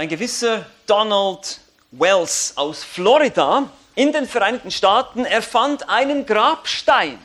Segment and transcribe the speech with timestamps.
[0.00, 7.18] ein gewisser Donald Wells aus Florida in den Vereinigten Staaten erfand einen Grabstein.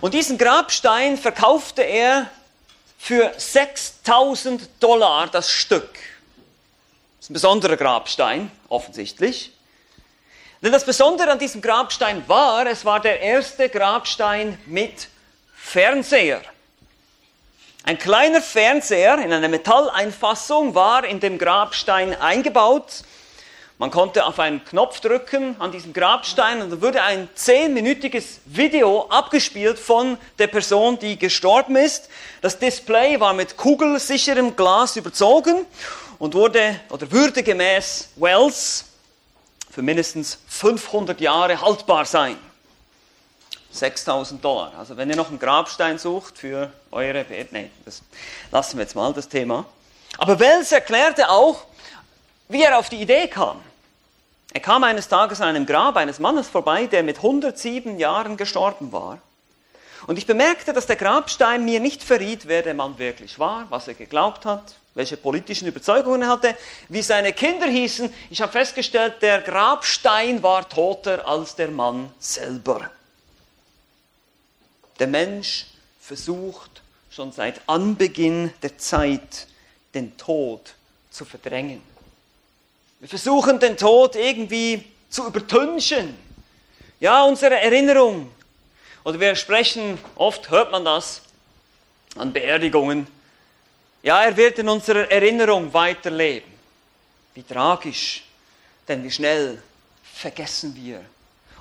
[0.00, 2.28] Und diesen Grabstein verkaufte er
[2.98, 5.88] für 6000 Dollar das Stück.
[7.18, 9.52] Das ist ein besonderer Grabstein, offensichtlich.
[10.60, 15.06] Denn das Besondere an diesem Grabstein war, es war der erste Grabstein mit
[15.54, 16.42] Fernseher.
[17.88, 23.02] Ein kleiner Fernseher in einer Metalleinfassung war in dem Grabstein eingebaut.
[23.78, 29.06] Man konnte auf einen Knopf drücken an diesem Grabstein und dann wurde ein zehnminütiges Video
[29.08, 32.10] abgespielt von der Person, die gestorben ist.
[32.42, 35.64] Das Display war mit kugelsicherem Glas überzogen
[36.18, 38.84] und wurde oder würde gemäß Wells
[39.70, 42.36] für mindestens 500 Jahre haltbar sein.
[43.78, 44.72] 6000 Dollar.
[44.78, 48.02] Also wenn ihr noch einen Grabstein sucht für eure Bett, nee, das
[48.50, 49.64] lassen wir jetzt mal das Thema.
[50.18, 51.64] Aber Wells erklärte auch,
[52.48, 53.60] wie er auf die Idee kam.
[54.52, 58.92] Er kam eines Tages an einem Grab eines Mannes vorbei, der mit 107 Jahren gestorben
[58.92, 59.18] war.
[60.06, 63.88] Und ich bemerkte, dass der Grabstein mir nicht verriet, wer der Mann wirklich war, was
[63.88, 66.56] er geglaubt hat, welche politischen Überzeugungen er hatte,
[66.88, 68.12] wie seine Kinder hießen.
[68.30, 72.90] Ich habe festgestellt, der Grabstein war toter als der Mann selber.
[74.98, 75.66] Der Mensch
[76.00, 79.46] versucht schon seit Anbeginn der Zeit,
[79.94, 80.74] den Tod
[81.10, 81.82] zu verdrängen.
[83.00, 86.16] Wir versuchen den Tod irgendwie zu übertünchen.
[87.00, 88.30] Ja, unsere Erinnerung.
[89.04, 91.22] Oder wir sprechen, oft hört man das
[92.16, 93.06] an Beerdigungen.
[94.02, 96.50] Ja, er wird in unserer Erinnerung weiterleben.
[97.34, 98.24] Wie tragisch,
[98.88, 99.62] denn wie schnell
[100.02, 101.04] vergessen wir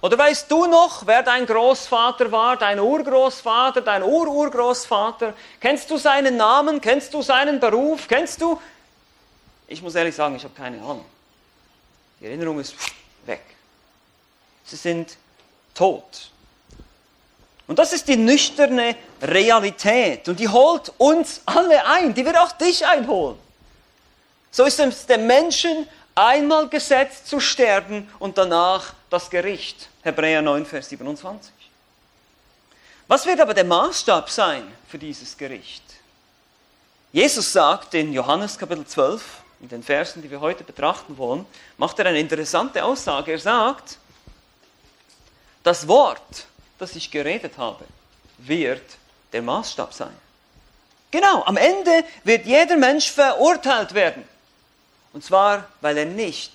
[0.01, 5.33] oder weißt du noch, wer dein Großvater war, dein Urgroßvater, dein Ururgroßvater?
[5.59, 6.79] Kennst du seinen Namen?
[6.79, 8.07] Kennst du seinen Beruf?
[8.07, 8.59] Kennst du?
[9.67, 11.05] Ich muss ehrlich sagen, ich habe keine Ahnung.
[12.19, 12.75] Die Erinnerung ist
[13.25, 13.43] weg.
[14.65, 15.17] Sie sind
[15.73, 16.31] tot.
[17.67, 20.27] Und das ist die nüchterne Realität.
[20.29, 22.13] Und die holt uns alle ein.
[22.13, 23.37] Die wird auch dich einholen.
[24.51, 29.89] So ist es dem Menschen einmal gesetzt zu sterben und danach das Gericht.
[30.03, 31.53] Hebräer 9, Vers 27.
[33.07, 35.83] Was wird aber der Maßstab sein für dieses Gericht?
[37.13, 39.23] Jesus sagt in Johannes Kapitel 12,
[39.61, 41.45] in den Versen, die wir heute betrachten wollen,
[41.77, 43.31] macht er eine interessante Aussage.
[43.31, 43.97] Er sagt,
[45.63, 46.45] das Wort,
[46.77, 47.85] das ich geredet habe,
[48.37, 48.83] wird
[49.33, 50.15] der Maßstab sein.
[51.09, 54.23] Genau, am Ende wird jeder Mensch verurteilt werden.
[55.13, 56.51] Und zwar, weil er nicht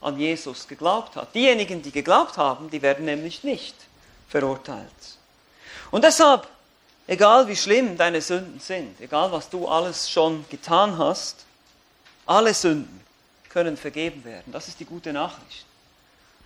[0.00, 1.34] an Jesus geglaubt hat.
[1.34, 3.74] Diejenigen, die geglaubt haben, die werden nämlich nicht
[4.28, 4.86] verurteilt.
[5.90, 6.46] Und deshalb,
[7.06, 11.44] egal wie schlimm deine Sünden sind, egal was du alles schon getan hast,
[12.26, 13.00] alle Sünden
[13.48, 14.52] können vergeben werden.
[14.52, 15.64] Das ist die gute Nachricht.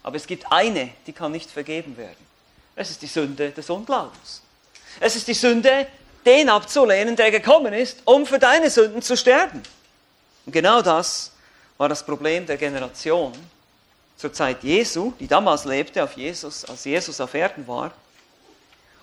[0.03, 2.27] Aber es gibt eine, die kann nicht vergeben werden.
[2.77, 4.43] Es ist die Sünde des Unglaubens.
[5.01, 5.87] Es ist die Sünde,
[6.25, 9.63] den abzulehnen, der gekommen ist, um für deine Sünden zu sterben.
[10.47, 11.33] Und genau das
[11.81, 13.33] war das Problem der Generation
[14.15, 17.91] zur Zeit Jesu, die damals lebte, auf Jesus, als Jesus auf Erden war.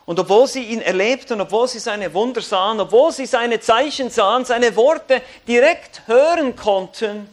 [0.05, 4.45] Und obwohl sie ihn erlebten, obwohl sie seine Wunder sahen, obwohl sie seine Zeichen sahen,
[4.45, 7.27] seine Worte direkt hören konnten,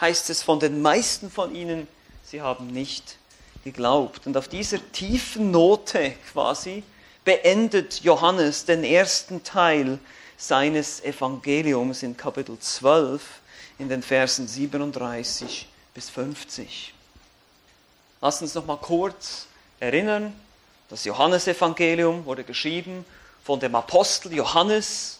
[0.00, 1.86] heißt es von den meisten von ihnen,
[2.24, 3.18] sie haben nicht
[3.64, 4.26] geglaubt.
[4.26, 6.84] Und auf dieser tiefen Note quasi
[7.26, 9.98] beendet Johannes den ersten Teil
[10.38, 13.41] seines Evangeliums in Kapitel 12
[13.82, 16.94] in den Versen 37 bis 50.
[18.20, 19.48] Lass uns noch mal kurz
[19.80, 20.32] erinnern,
[20.88, 23.04] das Johannesevangelium wurde geschrieben
[23.42, 25.18] von dem Apostel Johannes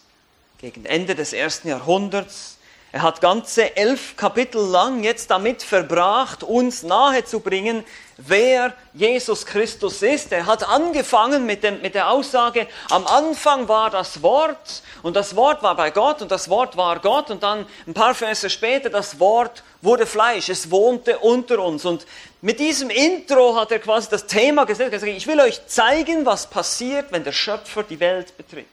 [0.59, 2.57] gegen Ende des ersten Jahrhunderts.
[2.93, 7.83] Er hat ganze elf Kapitel lang jetzt damit verbracht, uns nahezubringen,
[8.17, 10.31] wer Jesus Christus ist.
[10.31, 15.35] Er hat angefangen mit, dem, mit der Aussage, am Anfang war das Wort und das
[15.35, 18.91] Wort war bei Gott und das Wort war Gott und dann ein paar Verse später,
[18.91, 21.85] das Wort wurde Fleisch, es wohnte unter uns.
[21.85, 22.05] Und
[22.41, 27.11] mit diesem Intro hat er quasi das Thema gesetzt, ich will euch zeigen, was passiert,
[27.11, 28.67] wenn der Schöpfer die Welt betritt.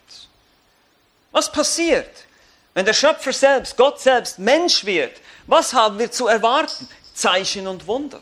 [1.33, 2.27] Was passiert,
[2.75, 5.21] wenn der Schöpfer selbst, Gott selbst Mensch wird?
[5.47, 6.89] Was haben wir zu erwarten?
[7.15, 8.21] Zeichen und Wunder.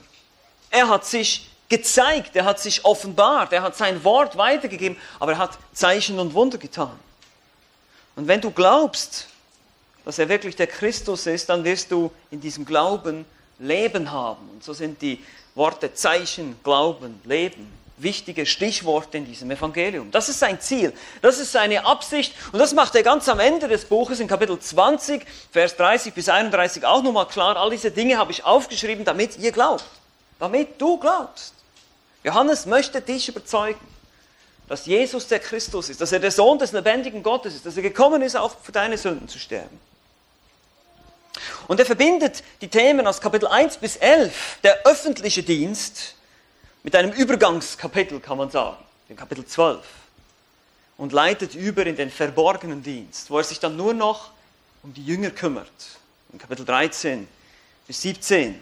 [0.70, 5.38] Er hat sich gezeigt, er hat sich offenbart, er hat sein Wort weitergegeben, aber er
[5.38, 6.98] hat Zeichen und Wunder getan.
[8.16, 9.28] Und wenn du glaubst,
[10.04, 13.24] dass er wirklich der Christus ist, dann wirst du in diesem Glauben
[13.58, 14.48] Leben haben.
[14.50, 15.22] Und so sind die
[15.54, 20.10] Worte Zeichen, Glauben, Leben wichtige Stichworte in diesem Evangelium.
[20.10, 20.92] Das ist sein Ziel,
[21.22, 24.58] das ist seine Absicht und das macht er ganz am Ende des Buches in Kapitel
[24.58, 27.56] 20, Vers 30 bis 31 auch nochmal klar.
[27.56, 29.84] All diese Dinge habe ich aufgeschrieben, damit ihr glaubt,
[30.38, 31.54] damit du glaubst.
[32.24, 33.80] Johannes möchte dich überzeugen,
[34.68, 37.82] dass Jesus der Christus ist, dass er der Sohn des lebendigen Gottes ist, dass er
[37.82, 39.80] gekommen ist, auch für deine Sünden zu sterben.
[41.68, 46.14] Und er verbindet die Themen aus Kapitel 1 bis 11, der öffentliche Dienst,
[46.88, 48.79] mit einem Übergangskapitel, kann man sagen,
[49.11, 49.79] dem Kapitel 12.
[50.96, 54.31] Und leitet über in den verborgenen Dienst, wo er sich dann nur noch
[54.82, 55.70] um die Jünger kümmert.
[56.32, 57.29] In Kapitel 13
[57.87, 58.58] bis 17.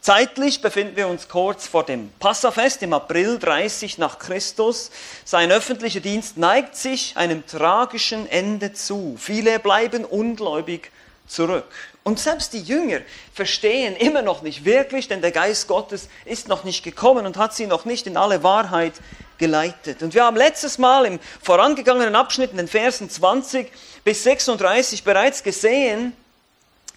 [0.00, 4.90] Zeitlich befinden wir uns kurz vor dem Passafest im April 30 nach Christus.
[5.26, 9.18] Sein öffentlicher Dienst neigt sich einem tragischen Ende zu.
[9.18, 10.90] Viele bleiben ungläubig
[11.26, 11.70] zurück.
[12.06, 13.00] Und selbst die Jünger
[13.34, 17.52] verstehen immer noch nicht wirklich, denn der Geist Gottes ist noch nicht gekommen und hat
[17.52, 18.92] sie noch nicht in alle Wahrheit
[19.38, 20.04] geleitet.
[20.04, 23.72] Und wir haben letztes Mal im vorangegangenen Abschnitt in den Versen 20
[24.04, 26.12] bis 36 bereits gesehen,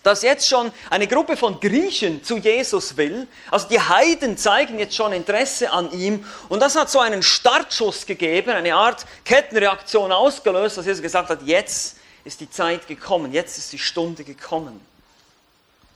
[0.04, 3.26] dass jetzt schon eine Gruppe von Griechen zu Jesus will.
[3.50, 6.24] Also die Heiden zeigen jetzt schon Interesse an ihm.
[6.50, 11.40] Und das hat so einen Startschuss gegeben, eine Art Kettenreaktion ausgelöst, dass Jesus gesagt hat,
[11.46, 11.96] jetzt
[12.26, 14.80] ist die Zeit gekommen, jetzt ist die Stunde gekommen,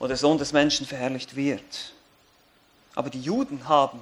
[0.04, 1.94] wo der Sohn des Menschen verherrlicht wird.
[2.94, 3.98] Aber die Juden haben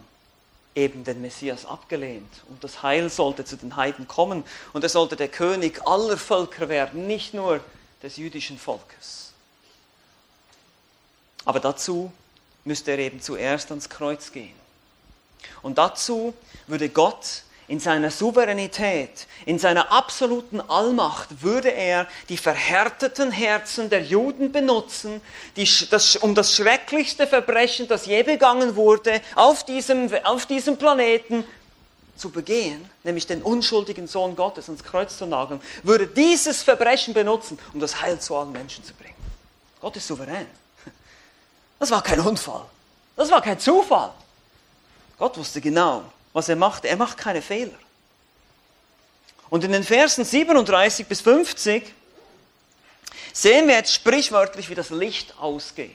[0.75, 5.15] eben den Messias abgelehnt und das Heil sollte zu den Heiden kommen und er sollte
[5.15, 7.61] der König aller Völker werden, nicht nur
[8.03, 9.33] des jüdischen Volkes.
[11.45, 12.13] Aber dazu
[12.65, 14.57] müsste er eben zuerst ans Kreuz gehen.
[15.63, 16.35] Und dazu
[16.67, 24.03] würde Gott in seiner Souveränität, in seiner absoluten Allmacht würde er die verhärteten Herzen der
[24.03, 25.23] Juden benutzen,
[25.57, 31.45] die, das, um das schrecklichste Verbrechen, das je begangen wurde, auf diesem, auf diesem Planeten
[32.15, 37.59] zu begehen, nämlich den unschuldigen Sohn Gottes ans Kreuz zu nageln, würde dieses Verbrechen benutzen,
[37.73, 39.17] um das Heil zu allen Menschen zu bringen.
[39.81, 40.47] Gott ist souverän.
[41.79, 42.67] Das war kein Unfall.
[43.17, 44.13] Das war kein Zufall.
[45.19, 46.85] Gott wusste genau, was er macht.
[46.85, 47.79] Er macht keine Fehler.
[49.51, 51.93] Und in den Versen 37 bis 50
[53.33, 55.91] sehen wir jetzt sprichwörtlich, wie das Licht ausgeht.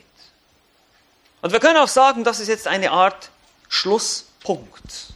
[1.42, 3.30] Und wir können auch sagen, das ist jetzt eine Art
[3.70, 5.08] Schlusspunkt.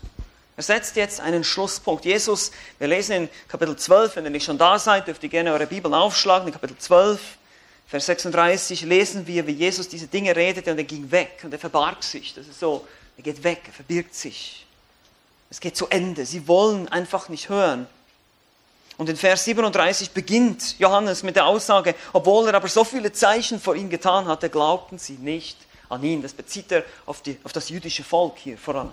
[0.57, 2.05] Er setzt jetzt einen Schlusspunkt.
[2.05, 5.53] Jesus, wir lesen in Kapitel 12, wenn ihr nicht schon da seid, dürft ihr gerne
[5.53, 6.47] eure Bibeln aufschlagen.
[6.47, 7.19] In Kapitel 12,
[7.87, 11.59] Vers 36 lesen wir, wie Jesus diese Dinge redete und er ging weg und er
[11.59, 12.33] verbarg sich.
[12.33, 12.87] Das ist so,
[13.17, 14.65] er geht weg, er verbirgt sich.
[15.51, 16.25] Es geht zu Ende.
[16.25, 17.85] Sie wollen einfach nicht hören.
[18.97, 23.59] Und in Vers 37 beginnt Johannes mit der Aussage, obwohl er aber so viele Zeichen
[23.59, 25.57] vor ihm getan hatte, glaubten sie nicht
[25.89, 26.21] an ihn.
[26.21, 28.91] Das bezieht er auf, die, auf das jüdische Volk hier vor allem.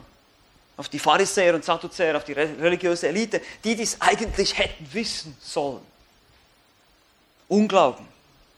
[0.77, 5.83] Auf die Pharisäer und Sadduzäer, auf die religiöse Elite, die dies eigentlich hätten wissen sollen.
[7.47, 8.07] Unglauben,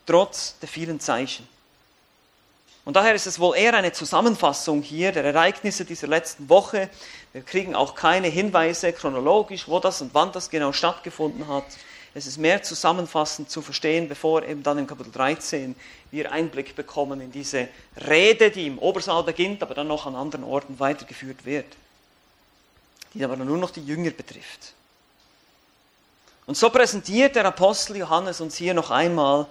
[0.07, 1.47] trotz der vielen Zeichen.
[2.91, 6.91] Und daher ist es wohl eher eine Zusammenfassung hier der Ereignisse dieser letzten Woche.
[7.33, 11.63] Wir kriegen auch keine Hinweise chronologisch, wo das und wann das genau stattgefunden hat.
[12.15, 15.77] Es ist mehr zusammenfassend zu verstehen, bevor eben dann im Kapitel 13
[16.11, 17.69] wir Einblick bekommen in diese
[18.09, 21.67] Rede, die im Obersaal beginnt, aber dann noch an anderen Orten weitergeführt wird,
[23.15, 24.73] die aber nur noch die Jünger betrifft.
[26.45, 29.47] Und so präsentiert der Apostel Johannes uns hier noch einmal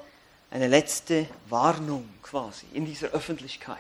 [0.52, 3.78] eine letzte Warnung quasi in dieser Öffentlichkeit.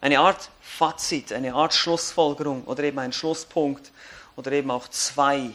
[0.00, 3.90] Eine Art Fazit, eine Art Schlussfolgerung oder eben ein Schlusspunkt
[4.36, 5.50] oder eben auch zwei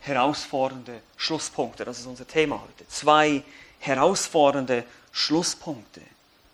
[0.00, 1.84] herausfordernde Schlusspunkte.
[1.84, 2.88] Das ist unser Thema heute.
[2.88, 3.42] Zwei
[3.78, 6.00] herausfordernde Schlusspunkte.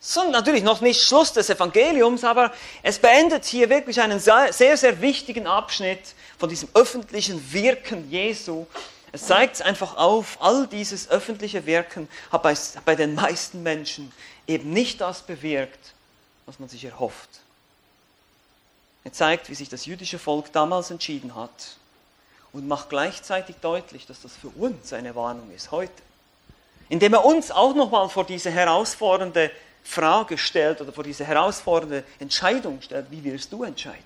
[0.00, 5.00] Ist natürlich noch nicht Schluss des Evangeliums, aber es beendet hier wirklich einen sehr, sehr
[5.00, 8.66] wichtigen Abschnitt von diesem öffentlichen Wirken Jesu
[9.12, 14.12] es zeigt einfach auf, all dieses öffentliche Wirken hat bei, bei den meisten Menschen
[14.46, 15.94] eben nicht das bewirkt,
[16.46, 17.28] was man sich erhofft.
[19.04, 21.76] Er zeigt, wie sich das jüdische Volk damals entschieden hat
[22.52, 26.02] und macht gleichzeitig deutlich, dass das für uns eine Warnung ist heute.
[26.90, 29.50] Indem er uns auch nochmal vor diese herausfordernde
[29.84, 34.04] Frage stellt oder vor diese herausfordernde Entscheidung stellt, wie wirst du entscheiden?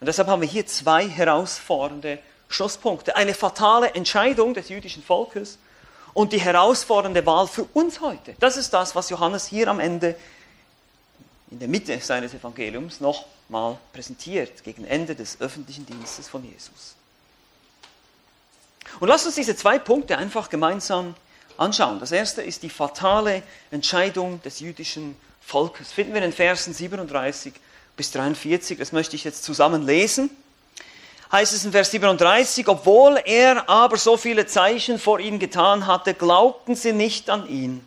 [0.00, 2.18] Und deshalb haben wir hier zwei herausfordernde
[2.50, 3.16] Schlusspunkte.
[3.16, 5.58] Eine fatale Entscheidung des jüdischen Volkes
[6.12, 8.34] und die herausfordernde Wahl für uns heute.
[8.40, 10.16] Das ist das, was Johannes hier am Ende
[11.50, 16.94] in der Mitte seines Evangeliums nochmal präsentiert, gegen Ende des öffentlichen Dienstes von Jesus.
[18.98, 21.14] Und lasst uns diese zwei Punkte einfach gemeinsam
[21.56, 22.00] anschauen.
[22.00, 25.92] Das erste ist die fatale Entscheidung des jüdischen Volkes.
[25.92, 27.54] Finden wir in Versen 37
[27.96, 30.30] bis 43, das möchte ich jetzt zusammen lesen.
[31.32, 36.12] Heißt es in Vers 37, obwohl er aber so viele Zeichen vor ihnen getan hatte,
[36.12, 37.86] glaubten sie nicht an ihn.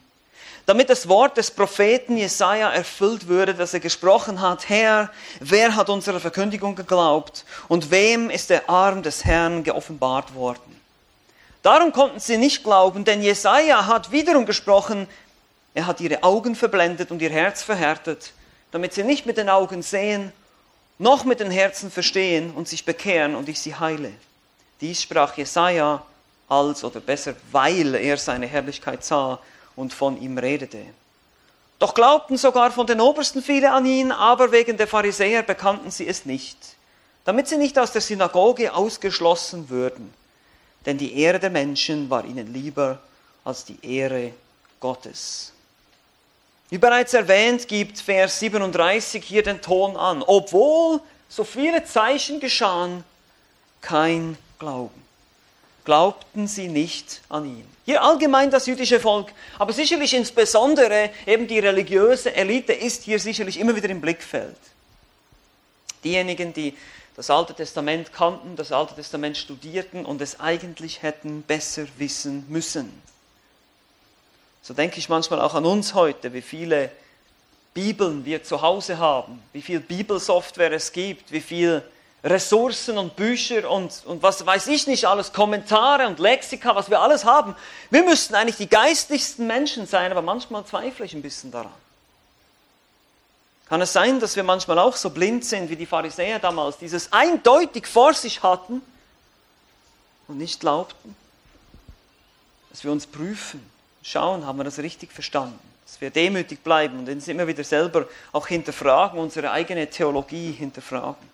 [0.65, 5.89] Damit das Wort des Propheten Jesaja erfüllt würde, dass er gesprochen hat, Herr, wer hat
[5.89, 10.79] unserer Verkündigung geglaubt und wem ist der Arm des Herrn geoffenbart worden?
[11.63, 15.07] Darum konnten sie nicht glauben, denn Jesaja hat wiederum gesprochen,
[15.73, 18.31] er hat ihre Augen verblendet und ihr Herz verhärtet,
[18.71, 20.31] damit sie nicht mit den Augen sehen,
[20.99, 24.11] noch mit den Herzen verstehen und sich bekehren und ich sie heile.
[24.81, 26.03] Dies sprach Jesaja
[26.49, 29.39] als, oder besser, weil er seine Herrlichkeit sah
[29.75, 30.85] und von ihm redete.
[31.79, 36.07] Doch glaubten sogar von den Obersten viele an ihn, aber wegen der Pharisäer bekannten sie
[36.07, 36.57] es nicht,
[37.25, 40.13] damit sie nicht aus der Synagoge ausgeschlossen würden.
[40.85, 42.99] Denn die Ehre der Menschen war ihnen lieber
[43.43, 44.33] als die Ehre
[44.79, 45.52] Gottes.
[46.73, 50.23] Wie bereits erwähnt, gibt Vers 37 hier den Ton an.
[50.23, 53.03] Obwohl so viele Zeichen geschahen,
[53.79, 55.03] kein Glauben.
[55.85, 57.67] Glaubten sie nicht an ihn.
[57.85, 63.59] Hier allgemein das jüdische Volk, aber sicherlich insbesondere eben die religiöse Elite ist hier sicherlich
[63.59, 64.57] immer wieder im Blickfeld.
[66.03, 66.75] Diejenigen, die
[67.15, 73.12] das Alte Testament kannten, das Alte Testament studierten und es eigentlich hätten besser wissen müssen.
[74.63, 76.89] So denke ich manchmal auch an uns heute, wie viele
[77.73, 81.83] Bibeln wir zu Hause haben, wie viel Bibelsoftware es gibt, wie viel
[82.23, 87.01] Ressourcen und Bücher und, und was weiß ich nicht alles, Kommentare und Lexika, was wir
[87.01, 87.55] alles haben.
[87.89, 91.73] Wir müssten eigentlich die geistlichsten Menschen sein, aber manchmal zweifle ich ein bisschen daran.
[93.67, 97.11] Kann es sein, dass wir manchmal auch so blind sind wie die Pharisäer damals, dieses
[97.11, 98.81] eindeutig vor sich hatten
[100.29, 101.17] und nicht glaubten?
[102.69, 103.72] Dass wir uns prüfen
[104.03, 105.59] schauen, haben wir das richtig verstanden.
[105.85, 111.33] Dass wir demütig bleiben und uns immer wieder selber auch hinterfragen, unsere eigene Theologie hinterfragen.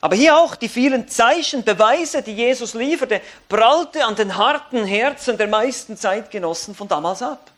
[0.00, 5.38] Aber hier auch die vielen Zeichen, Beweise, die Jesus lieferte, prallte an den harten Herzen
[5.38, 7.52] der meisten Zeitgenossen von damals ab.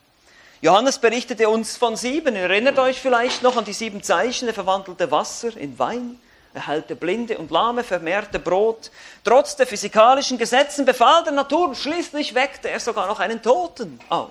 [0.61, 2.37] Johannes berichtete uns von sieben.
[2.37, 4.47] Erinnert euch vielleicht noch an die sieben Zeichen.
[4.49, 6.21] Er verwandelte Wasser in Wein.
[6.55, 8.93] Er heilte Blinde und Lahme, vermehrte Brot.
[9.25, 13.99] Trotz der physikalischen Gesetzen befahl der Natur und schließlich weckte er sogar noch einen Toten
[14.09, 14.31] auf.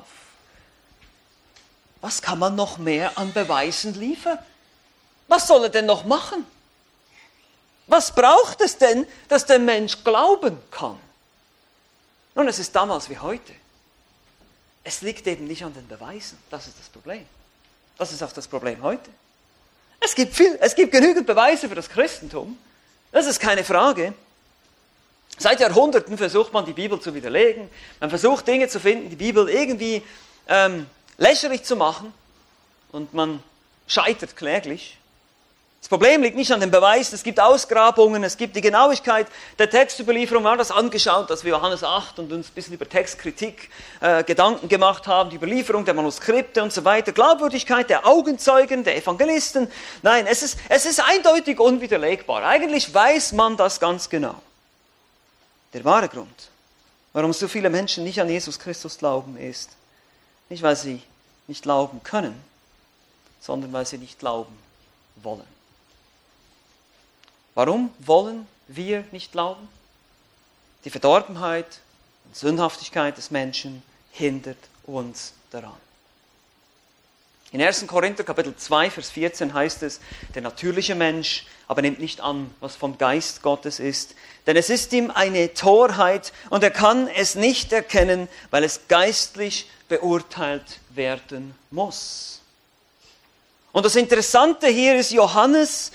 [2.00, 4.40] Was kann man noch mehr an Beweisen liefern?
[5.28, 6.46] Was soll er denn noch machen?
[7.88, 10.98] Was braucht es denn, dass der Mensch glauben kann?
[12.36, 13.54] Nun, es ist damals wie heute.
[14.86, 16.38] Es liegt eben nicht an den Beweisen.
[16.50, 17.26] Das ist das Problem.
[17.98, 19.10] Das ist auch das Problem heute.
[20.04, 22.58] Es gibt, viel, es gibt genügend Beweise für das Christentum.
[23.12, 24.14] Das ist keine Frage.
[25.38, 27.70] Seit Jahrhunderten versucht man, die Bibel zu widerlegen.
[28.00, 30.04] Man versucht, Dinge zu finden, die Bibel irgendwie
[30.48, 32.14] ähm, lächerlich zu machen.
[32.92, 33.42] Und man
[33.88, 34.98] scheitert kläglich.
[35.84, 39.28] Das Problem liegt nicht an den Beweisen, es gibt Ausgrabungen, es gibt die Genauigkeit
[39.60, 40.42] der Textüberlieferung.
[40.42, 44.24] Wir haben das angeschaut, dass wir Johannes 8 und uns ein bisschen über Textkritik äh,
[44.24, 49.68] Gedanken gemacht haben, die Überlieferung der Manuskripte und so weiter, Glaubwürdigkeit der Augenzeugen, der Evangelisten.
[50.04, 52.46] Nein, es ist, es ist eindeutig unwiderlegbar.
[52.46, 54.36] Eigentlich weiß man das ganz genau.
[55.74, 56.50] Der wahre Grund,
[57.12, 59.72] warum so viele Menschen nicht an Jesus Christus glauben, ist
[60.48, 61.02] nicht, weil sie
[61.48, 62.42] nicht glauben können,
[63.42, 64.58] sondern weil sie nicht glauben
[65.22, 65.53] wollen.
[67.56, 69.68] Warum wollen wir nicht glauben?
[70.86, 71.68] Die Verdorbenheit
[72.26, 75.78] und Sündhaftigkeit des Menschen hindert uns daran.
[77.52, 77.86] In 1.
[77.86, 80.02] Korinther Kapitel 2, Vers 14 heißt es,
[80.34, 84.16] der natürliche Mensch aber nimmt nicht an, was vom Geist Gottes ist,
[84.48, 89.70] denn es ist ihm eine Torheit und er kann es nicht erkennen, weil es geistlich
[89.88, 92.42] beurteilt werden muss.
[93.72, 95.92] Und das Interessante hier ist, Johannes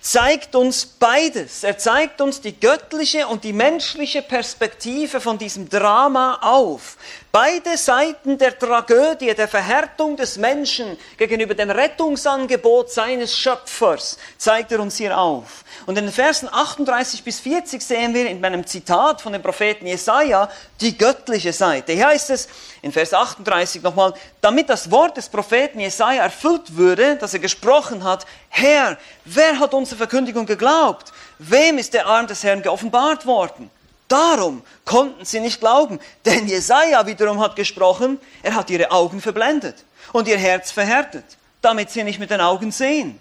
[0.00, 1.62] zeigt uns beides.
[1.62, 6.96] Er zeigt uns die göttliche und die menschliche Perspektive von diesem Drama auf.
[7.32, 14.80] Beide Seiten der Tragödie, der Verhärtung des Menschen gegenüber dem Rettungsangebot seines Schöpfers zeigt er
[14.80, 15.64] uns hier auf.
[15.86, 19.86] Und in den Versen 38 bis 40 sehen wir in einem Zitat von dem Propheten
[19.86, 21.92] Jesaja die göttliche Seite.
[21.92, 22.48] Hier heißt es
[22.82, 28.04] in Vers 38 nochmal, damit das Wort des Propheten Jesaja erfüllt würde, dass er gesprochen
[28.04, 31.12] hat, Herr, wer hat unsere Verkündigung geglaubt?
[31.38, 33.70] Wem ist der Arm des Herrn geoffenbart worden?
[34.08, 39.84] Darum konnten sie nicht glauben, denn Jesaja wiederum hat gesprochen, er hat ihre Augen verblendet
[40.12, 41.24] und ihr Herz verhärtet,
[41.62, 43.20] damit sie nicht mit den Augen sehen,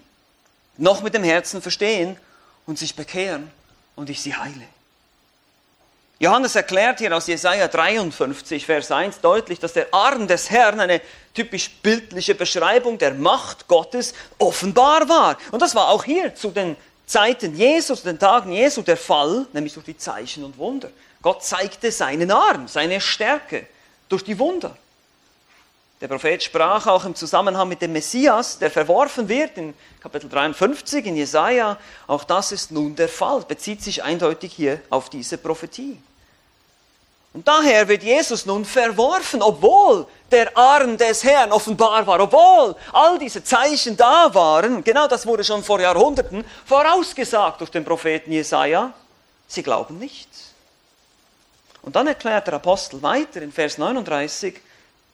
[0.77, 2.17] noch mit dem Herzen verstehen
[2.65, 3.51] und sich bekehren
[3.95, 4.65] und ich sie heile.
[6.21, 10.99] Johannes erklärt hier aus Jesaja 53, Vers 1 deutlich, dass der Arm des Herrn eine
[11.33, 15.37] typisch bildliche Beschreibung der Macht Gottes offenbar war.
[15.51, 19.73] Und das war auch hier zu den Zeiten Jesus, den Tagen Jesu der Fall, nämlich
[19.73, 20.89] durch die Zeichen und Wunder.
[21.21, 23.65] Gott zeigte seinen Arm, seine Stärke
[24.09, 24.75] durch die Wunder.
[26.01, 31.05] Der Prophet sprach auch im Zusammenhang mit dem Messias, der verworfen wird, in Kapitel 53
[31.05, 31.77] in Jesaja.
[32.07, 35.97] Auch das ist nun der Fall, bezieht sich eindeutig hier auf diese Prophetie.
[37.33, 43.19] Und daher wird Jesus nun verworfen, obwohl der Arm des Herrn offenbar war, obwohl all
[43.19, 44.83] diese Zeichen da waren.
[44.83, 48.93] Genau das wurde schon vor Jahrhunderten vorausgesagt durch den Propheten Jesaja.
[49.47, 50.29] Sie glauben nicht.
[51.81, 54.59] Und dann erklärt der Apostel weiter in Vers 39,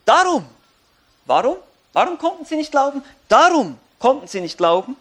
[0.06, 0.46] darum
[1.26, 1.58] Warum?
[1.94, 3.04] Warum konnten sie nicht glauben?
[3.28, 4.96] Darum konnten sie nicht glauben.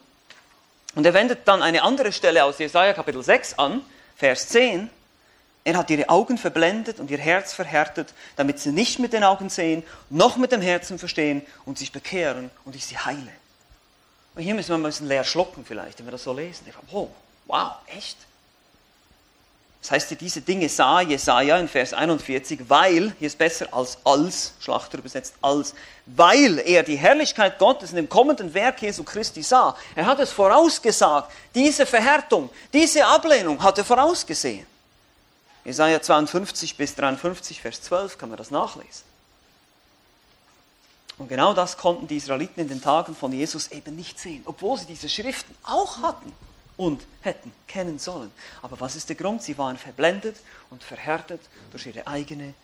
[0.95, 3.83] Und er wendet dann eine andere Stelle aus Jesaja Kapitel 6 an,
[4.17, 4.89] Vers 10.
[5.65, 9.49] Er hat ihre Augen verblendet und ihr Herz verhärtet, damit sie nicht mit den Augen
[9.49, 13.33] sehen, noch mit dem Herzen verstehen und sich bekehren und ich sie heile.
[14.35, 16.67] Und hier müssen wir mal ein bisschen leer schlucken vielleicht, wenn wir das so lesen.
[16.69, 17.09] Ich oh,
[17.47, 18.19] wow, echt?
[19.81, 24.55] Das heißt, diese Dinge sah Jesaja in Vers 41, weil, hier ist besser als als,
[24.59, 25.75] Schlachter übersetzt als,
[26.07, 29.77] weil er die Herrlichkeit Gottes in dem kommenden Werk Jesu Christi sah.
[29.95, 31.31] Er hat es vorausgesagt.
[31.55, 34.74] Diese Verhärtung, diese Ablehnung hat er vorausgesehen.
[35.65, 39.05] Jesaja 52 bis 53, Vers 12 kann man das nachlesen.
[41.17, 44.79] Und genau das konnten die Israeliten in den Tagen von Jesus eben nicht sehen, obwohl
[44.79, 46.33] sie diese Schriften auch hatten
[46.77, 48.33] und hätten kennen sollen.
[48.63, 49.43] Aber was ist der Grund?
[49.43, 50.37] Sie waren verblendet
[50.71, 51.41] und verhärtet
[51.71, 52.55] durch ihre eigene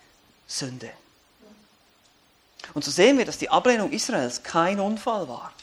[0.47, 0.91] Sünde.
[2.73, 5.53] Und so sehen wir, dass die Ablehnung Israels kein Unfall war.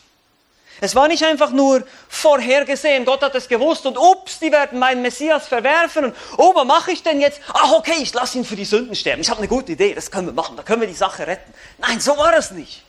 [0.81, 5.03] Es war nicht einfach nur vorhergesehen, Gott hat es gewusst und ups, die werden meinen
[5.03, 7.41] Messias verwerfen und oh, was mache ich denn jetzt?
[7.53, 9.21] Ach okay, ich lasse ihn für die Sünden sterben.
[9.21, 11.53] Ich habe eine gute Idee, das können wir machen, da können wir die Sache retten.
[11.79, 12.85] Nein, so war es nicht.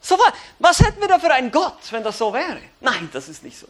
[0.00, 2.60] So war, was hätten wir da für einen Gott, wenn das so wäre?
[2.80, 3.66] Nein, das ist nicht so.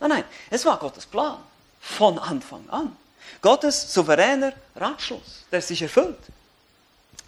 [0.00, 1.38] Nein, nein, es war Gottes Plan
[1.80, 2.96] von Anfang an.
[3.40, 6.18] Gottes souveräner Ratschluss, der sich erfüllt.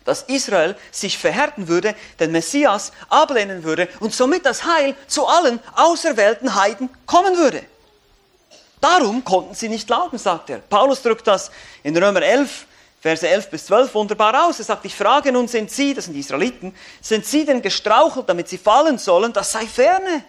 [0.08, 5.60] Dass Israel sich verhärten würde, den Messias ablehnen würde und somit das Heil zu allen
[5.76, 7.62] auserwählten Heiden kommen würde.
[8.80, 10.60] Darum konnten sie nicht glauben, sagt er.
[10.60, 11.50] Paulus drückt das
[11.82, 12.66] in Römer 11,
[13.02, 14.58] Verse 11 bis 12 wunderbar aus.
[14.60, 18.30] Er sagt, ich frage nun, sind sie, das sind die Israeliten, sind sie denn gestrauchelt,
[18.30, 19.34] damit sie fallen sollen?
[19.34, 20.24] Das sei ferne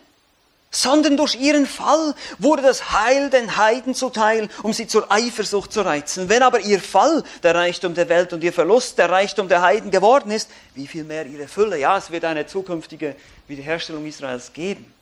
[0.71, 5.81] sondern durch ihren Fall wurde das Heil den Heiden zuteil, um sie zur Eifersucht zu
[5.81, 6.29] reizen.
[6.29, 9.89] Wenn aber ihr Fall der Reichtum der Welt und ihr Verlust der Reichtum der Heiden
[9.89, 11.79] geworden ist, wie viel mehr ihre Fülle?
[11.79, 13.15] Ja, es wird eine zukünftige
[13.47, 14.93] Wiederherstellung Israels geben.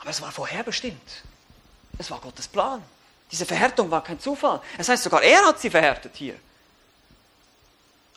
[0.00, 1.22] Aber es war vorherbestimmt.
[1.98, 2.82] Es war Gottes Plan.
[3.30, 4.60] Diese Verhärtung war kein Zufall.
[4.78, 6.34] Es heißt sogar, er hat sie verhärtet hier.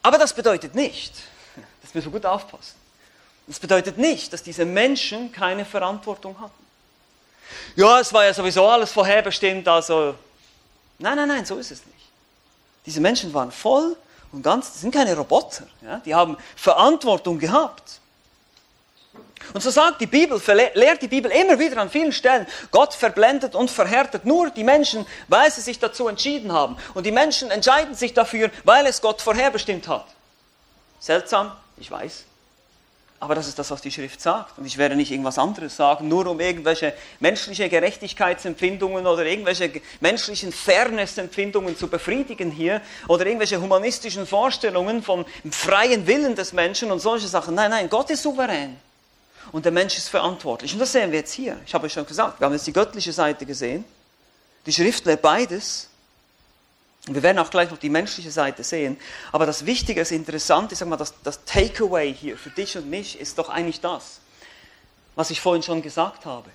[0.02, 1.14] Aber das bedeutet nicht,
[1.82, 2.76] das müssen wir gut aufpassen,
[3.48, 6.64] das bedeutet nicht, dass diese Menschen keine Verantwortung hatten.
[7.76, 10.16] Ja, es war ja sowieso alles vorherbestimmt, also.
[11.00, 12.08] Nein, nein, nein, so ist es nicht.
[12.86, 13.98] Diese Menschen waren voll
[14.32, 16.02] und ganz, das sind keine Roboter, ja?
[16.06, 18.00] die haben Verantwortung gehabt.
[19.54, 20.42] Und so sagt die Bibel,
[20.74, 25.06] lehrt die Bibel immer wieder an vielen Stellen, Gott verblendet und verhärtet nur die Menschen,
[25.28, 26.78] weil sie sich dazu entschieden haben.
[26.94, 30.06] Und die Menschen entscheiden sich dafür, weil es Gott vorherbestimmt hat.
[31.00, 32.24] Seltsam, ich weiß.
[33.24, 34.60] Aber das ist das, was die Schrift sagt.
[34.60, 40.52] Und ich werde nicht irgendwas anderes sagen, nur um irgendwelche menschliche Gerechtigkeitsempfindungen oder irgendwelche menschlichen
[40.52, 47.30] Fairnessempfindungen zu befriedigen hier oder irgendwelche humanistischen Vorstellungen vom freien Willen des Menschen und solche
[47.30, 47.56] Sachen.
[47.56, 48.76] Nein, nein, Gott ist souverän.
[49.54, 50.74] Und der Mensch ist verantwortlich.
[50.74, 51.58] Und das sehen wir jetzt hier.
[51.66, 53.86] Ich habe euch schon gesagt, wir haben jetzt die göttliche Seite gesehen.
[54.66, 55.88] Die Schrift lehrt beides.
[57.08, 58.98] Wir werden auch gleich noch die menschliche Seite sehen.
[59.32, 62.90] Aber das Wichtige, das Interessante, ich sag mal, das, das Takeaway hier für dich und
[62.90, 64.20] mich ist doch eigentlich das,
[65.16, 66.50] was ich vorhin schon gesagt habe.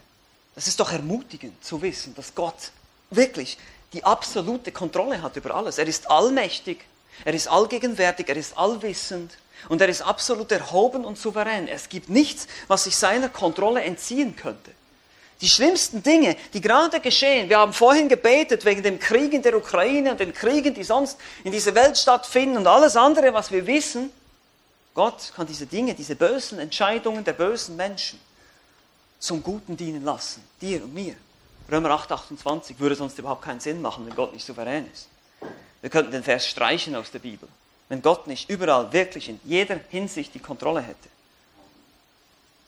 [0.54, 2.72] Das ist doch ermutigend zu wissen, dass Gott
[3.10, 3.58] wirklich
[3.92, 5.78] die absolute Kontrolle hat über alles.
[5.78, 6.84] Er ist allmächtig,
[7.24, 9.36] er ist allgegenwärtig, er ist allwissend
[9.68, 11.68] und er ist absolut erhoben und souverän.
[11.68, 14.72] Es gibt nichts, was sich seiner Kontrolle entziehen könnte.
[15.40, 19.56] Die schlimmsten Dinge, die gerade geschehen, wir haben vorhin gebetet wegen dem Krieg in der
[19.56, 23.64] Ukraine und den Kriegen, die sonst in dieser Welt stattfinden und alles andere, was wir
[23.66, 24.10] wissen.
[24.94, 28.18] Gott kann diese Dinge, diese bösen Entscheidungen der bösen Menschen
[29.20, 31.14] zum Guten dienen lassen, dir und mir.
[31.70, 35.06] Römer 8, 28 würde sonst überhaupt keinen Sinn machen, wenn Gott nicht souverän ist.
[35.80, 37.48] Wir könnten den Vers streichen aus der Bibel,
[37.88, 41.08] wenn Gott nicht überall wirklich in jeder Hinsicht die Kontrolle hätte.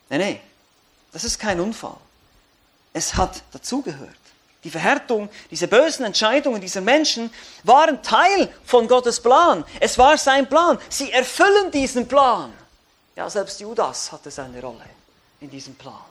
[0.08, 0.40] Nein, nein,
[1.12, 1.96] das ist kein Unfall.
[2.92, 4.16] Es hat dazugehört.
[4.64, 7.32] die Verhärtung, diese bösen Entscheidungen dieser Menschen
[7.64, 9.64] waren Teil von Gottes Plan.
[9.80, 10.78] Es war sein Plan.
[10.88, 12.52] Sie erfüllen diesen Plan.
[13.16, 14.84] Ja, selbst Judas hatte seine Rolle
[15.40, 16.04] in diesem Plan.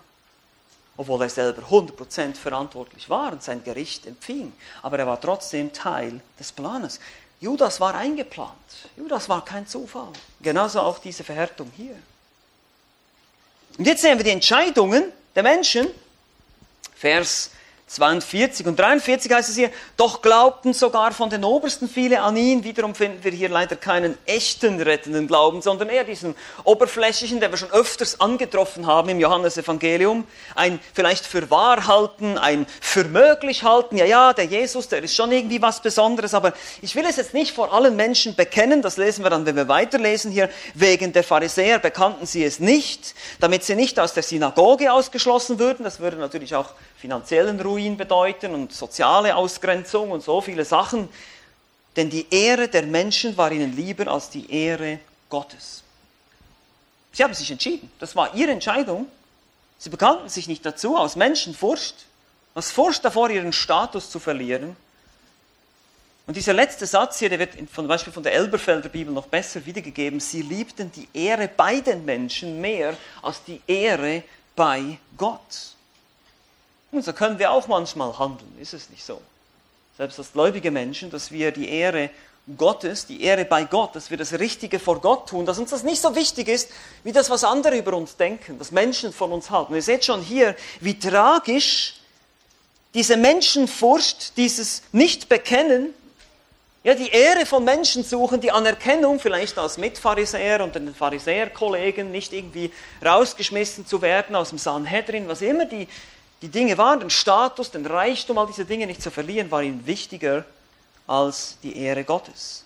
[0.98, 4.52] Obwohl er selber 100% verantwortlich war und sein Gericht empfing.
[4.82, 7.00] Aber er war trotzdem Teil des Planes.
[7.40, 8.54] Judas war eingeplant.
[8.98, 10.10] Judas war kein Zufall.
[10.42, 11.96] Genauso auch diese Verhärtung hier.
[13.78, 15.88] Und jetzt sehen wir die Entscheidungen der Menschen.
[17.02, 17.52] Vers
[17.90, 22.64] 42 und 43 heißt es hier, doch glaubten sogar von den Obersten viele an ihn.
[22.64, 27.58] Wiederum finden wir hier leider keinen echten rettenden Glauben, sondern eher diesen oberflächlichen, den wir
[27.58, 30.26] schon öfters angetroffen haben im Johannesevangelium.
[30.54, 33.98] Ein vielleicht für wahr halten, ein für möglich halten.
[33.98, 37.34] Ja, ja, der Jesus, der ist schon irgendwie was Besonderes, aber ich will es jetzt
[37.34, 38.84] nicht vor allen Menschen bekennen.
[38.84, 40.50] Das lesen wir dann, wenn wir weiterlesen hier.
[40.76, 45.84] Wegen der Pharisäer bekannten sie es nicht, damit sie nicht aus der Synagoge ausgeschlossen würden.
[45.84, 51.08] Das würde natürlich auch finanziellen Ruin bedeuten und soziale Ausgrenzung und so viele Sachen.
[51.96, 55.84] Denn die Ehre der Menschen war ihnen lieber als die Ehre Gottes.
[57.14, 57.90] Sie haben sich entschieden.
[58.00, 59.08] Das war ihre Entscheidung.
[59.78, 61.96] Sie bekannten sich nicht dazu aus Menschenfurcht,
[62.54, 64.76] aus Furcht davor, ihren Status zu verlieren.
[66.28, 69.66] Und dieser letzte Satz hier, der wird zum Beispiel von der Elberfelder Bibel noch besser
[69.66, 70.20] wiedergegeben.
[70.20, 74.24] Sie liebten die Ehre bei den Menschen mehr als die Ehre
[74.56, 75.79] bei Gott.
[76.92, 79.22] Und so können wir auch manchmal handeln, ist es nicht so?
[79.98, 82.10] Selbst als gläubige Menschen, dass wir die Ehre
[82.58, 85.84] Gottes, die Ehre bei Gott, dass wir das Richtige vor Gott tun, dass uns das
[85.84, 86.70] nicht so wichtig ist,
[87.04, 89.76] wie das, was andere über uns denken, was Menschen von uns halten.
[89.76, 91.96] ihr seht schon hier, wie tragisch
[92.94, 95.94] diese Menschenfurcht, dieses Nicht-Bekennen,
[96.84, 102.32] ja, die Ehre von Menschen suchen, die Anerkennung vielleicht als Mitpharisäer und den Pharisäerkollegen, nicht
[102.32, 102.72] irgendwie
[103.06, 105.90] rausgeschmissen zu werden aus dem Sanhedrin, was immer die
[106.42, 109.86] die Dinge waren, den Status, den Reichtum, all diese Dinge nicht zu verlieren, war ihnen
[109.86, 110.46] wichtiger
[111.06, 112.64] als die Ehre Gottes.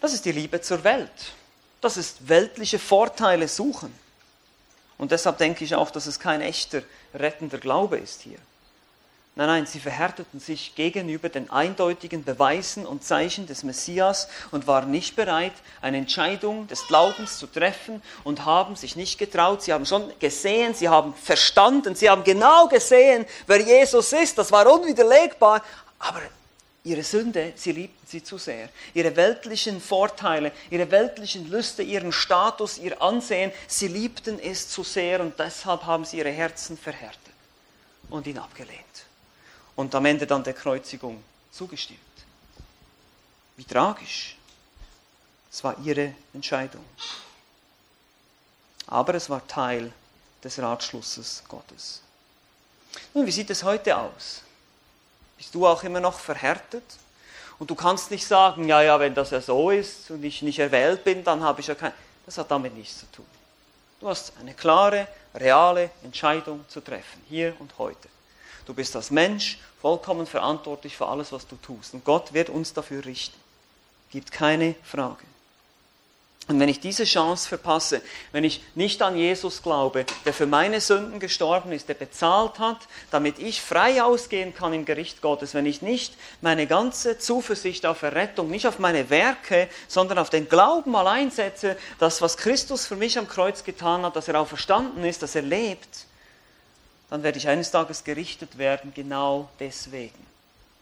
[0.00, 1.32] Das ist die Liebe zur Welt.
[1.80, 3.92] Das ist weltliche Vorteile suchen.
[4.98, 6.82] Und deshalb denke ich auch, dass es kein echter
[7.14, 8.38] rettender Glaube ist hier.
[9.36, 14.92] Nein, nein, sie verhärteten sich gegenüber den eindeutigen Beweisen und Zeichen des Messias und waren
[14.92, 19.62] nicht bereit, eine Entscheidung des Glaubens zu treffen und haben sich nicht getraut.
[19.62, 24.38] Sie haben schon gesehen, sie haben verstanden, sie haben genau gesehen, wer Jesus ist.
[24.38, 25.64] Das war unwiderlegbar.
[25.98, 26.20] Aber
[26.84, 28.68] ihre Sünde, sie liebten sie zu sehr.
[28.92, 35.18] Ihre weltlichen Vorteile, ihre weltlichen Lüste, ihren Status, ihr Ansehen, sie liebten es zu sehr
[35.20, 37.18] und deshalb haben sie ihre Herzen verhärtet
[38.10, 38.84] und ihn abgelehnt
[39.76, 42.00] und am Ende dann der Kreuzigung zugestimmt.
[43.56, 44.36] Wie tragisch.
[45.50, 46.84] Es war ihre Entscheidung.
[48.86, 49.92] Aber es war Teil
[50.42, 52.00] des Ratschlusses Gottes.
[53.12, 54.42] Nun, wie sieht es heute aus?
[55.36, 56.84] Bist du auch immer noch verhärtet?
[57.58, 60.58] Und du kannst nicht sagen, ja, ja, wenn das ja so ist und ich nicht
[60.58, 61.92] erwählt bin, dann habe ich ja kein.
[62.26, 63.26] Das hat damit nichts zu tun.
[64.00, 68.08] Du hast eine klare, reale Entscheidung zu treffen, hier und heute.
[68.66, 71.94] Du bist als Mensch vollkommen verantwortlich für alles, was du tust.
[71.94, 73.38] Und Gott wird uns dafür richten.
[74.10, 75.24] Gibt keine Frage.
[76.46, 80.78] Und wenn ich diese Chance verpasse, wenn ich nicht an Jesus glaube, der für meine
[80.82, 82.76] Sünden gestorben ist, der bezahlt hat,
[83.10, 88.02] damit ich frei ausgehen kann im Gericht Gottes, wenn ich nicht meine ganze Zuversicht auf
[88.02, 92.96] Errettung, nicht auf meine Werke, sondern auf den Glauben allein setze, dass was Christus für
[92.96, 96.06] mich am Kreuz getan hat, dass er auch verstanden ist, dass er lebt,
[97.10, 100.26] dann werde ich eines Tages gerichtet werden, genau deswegen,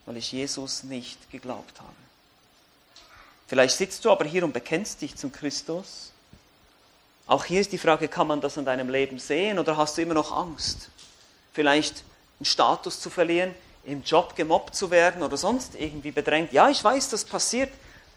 [0.06, 1.92] weil ich Jesus nicht geglaubt habe.
[3.48, 6.12] Vielleicht sitzt du aber hier und bekennst dich zum Christus.
[7.26, 10.02] Auch hier ist die Frage, kann man das an deinem Leben sehen oder hast du
[10.02, 10.88] immer noch Angst?
[11.52, 12.02] Vielleicht
[12.38, 13.54] einen Status zu verlieren,
[13.84, 16.52] im Job gemobbt zu werden oder sonst irgendwie bedrängt.
[16.52, 17.72] Ja, ich weiß, das passiert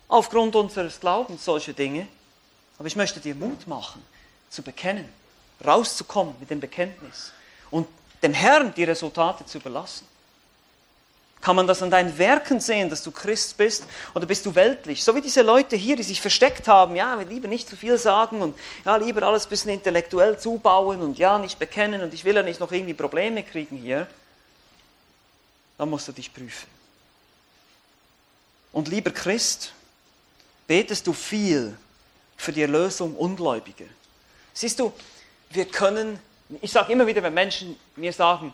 [0.07, 2.07] aufgrund unseres Glaubens, solche Dinge.
[2.77, 4.01] Aber ich möchte dir Mut machen,
[4.49, 5.07] zu bekennen,
[5.65, 7.31] rauszukommen mit dem Bekenntnis
[7.71, 7.87] und
[8.21, 10.07] dem Herrn die Resultate zu überlassen?
[11.45, 13.83] Kann man das an deinen Werken sehen, dass du Christ bist
[14.15, 15.03] oder bist du weltlich?
[15.03, 17.99] So wie diese Leute hier, die sich versteckt haben, ja, wir lieber nicht zu viel
[17.99, 22.25] sagen und ja, lieber alles ein bisschen intellektuell zubauen und ja, nicht bekennen und ich
[22.25, 24.07] will ja nicht noch irgendwie Probleme kriegen hier.
[25.77, 26.67] Dann musst du dich prüfen.
[28.71, 29.71] Und lieber Christ,
[30.65, 31.77] betest du viel
[32.37, 33.85] für die Erlösung Ungläubiger?
[34.53, 34.91] Siehst du,
[35.51, 36.19] wir können
[36.61, 38.53] ich sage immer wieder, wenn Menschen mir sagen,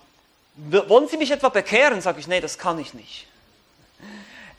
[0.56, 3.28] wollen Sie mich etwa bekehren, sage ich, nee, das kann ich nicht.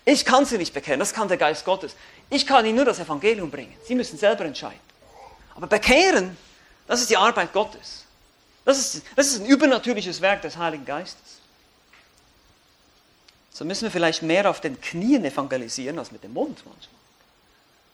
[0.05, 1.95] Ich kann Sie nicht bekehren, das kann der Geist Gottes.
[2.31, 3.75] Ich kann Ihnen nur das Evangelium bringen.
[3.85, 4.81] Sie müssen selber entscheiden.
[5.55, 6.37] Aber bekehren,
[6.87, 8.07] das ist die Arbeit Gottes.
[8.65, 11.41] Das ist, das ist ein übernatürliches Werk des Heiligen Geistes.
[13.51, 17.02] so müssen wir vielleicht mehr auf den Knien evangelisieren als mit dem Mund manchmal.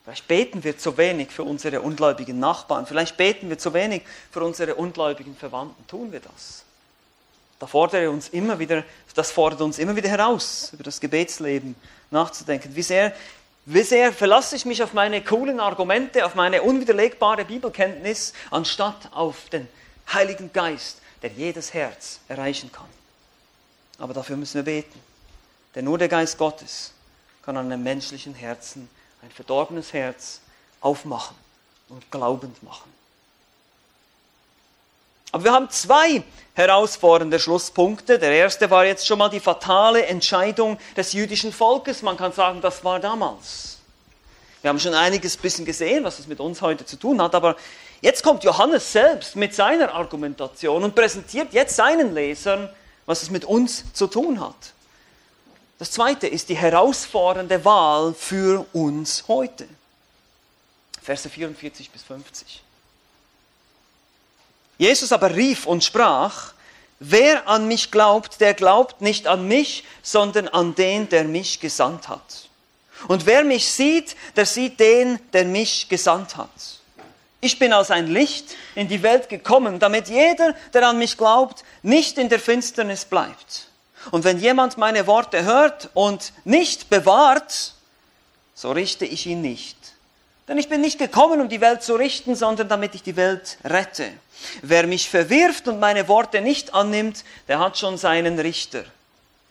[0.09, 2.87] Vielleicht beten wir zu wenig für unsere ungläubigen Nachbarn.
[2.87, 5.87] Vielleicht beten wir zu wenig für unsere ungläubigen Verwandten.
[5.87, 6.65] Tun wir das?
[7.59, 11.75] Da fordert uns immer wieder, das fordert uns immer wieder heraus, über das Gebetsleben
[12.11, 12.75] nachzudenken.
[12.75, 13.15] Wie sehr,
[13.67, 19.51] wie sehr verlasse ich mich auf meine coolen Argumente, auf meine unwiderlegbare Bibelkenntnis, anstatt auf
[19.51, 19.69] den
[20.11, 22.89] Heiligen Geist, der jedes Herz erreichen kann.
[23.99, 24.99] Aber dafür müssen wir beten.
[25.75, 26.95] Denn nur der Geist Gottes
[27.43, 28.89] kann an einem menschlichen Herzen
[29.23, 30.41] ein verdorbenes Herz
[30.81, 31.37] aufmachen
[31.89, 32.93] und glaubend machen.
[35.33, 36.23] Aber wir haben zwei
[36.55, 38.19] herausfordernde Schlusspunkte.
[38.19, 42.03] Der erste war jetzt schon mal die fatale Entscheidung des jüdischen Volkes.
[42.03, 43.79] Man kann sagen, das war damals.
[44.63, 47.57] Wir haben schon einiges bisschen gesehen, was es mit uns heute zu tun hat, aber
[48.01, 52.69] jetzt kommt Johannes selbst mit seiner Argumentation und präsentiert jetzt seinen Lesern,
[53.07, 54.73] was es mit uns zu tun hat.
[55.79, 59.69] Das zweite ist die herausfordernde Wahl für uns heute.
[61.01, 62.63] Verse 44 bis 50.
[64.77, 66.53] Jesus aber rief und sprach,
[66.99, 72.09] wer an mich glaubt, der glaubt nicht an mich, sondern an den, der mich gesandt
[72.09, 72.49] hat.
[73.07, 76.51] Und wer mich sieht, der sieht den, der mich gesandt hat.
[77.41, 81.63] Ich bin als ein Licht in die Welt gekommen, damit jeder, der an mich glaubt,
[81.83, 83.68] nicht in der Finsternis bleibt.
[84.11, 87.75] Und wenn jemand meine Worte hört und nicht bewahrt,
[88.55, 89.77] so richte ich ihn nicht.
[90.49, 93.59] Denn ich bin nicht gekommen, um die Welt zu richten, sondern damit ich die Welt
[93.65, 94.11] rette.
[94.63, 98.85] Wer mich verwirft und meine Worte nicht annimmt, der hat schon seinen Richter.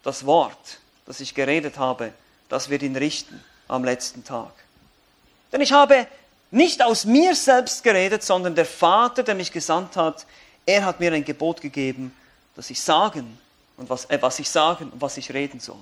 [0.03, 2.13] Das Wort, das ich geredet habe,
[2.49, 4.51] das wird ihn richten am letzten Tag.
[5.51, 6.07] Denn ich habe
[6.49, 10.25] nicht aus mir selbst geredet, sondern der Vater, der mich gesandt hat,
[10.65, 12.15] er hat mir ein Gebot gegeben,
[12.55, 13.37] dass ich sagen
[13.77, 15.81] und was, äh, was ich sagen und was ich reden soll.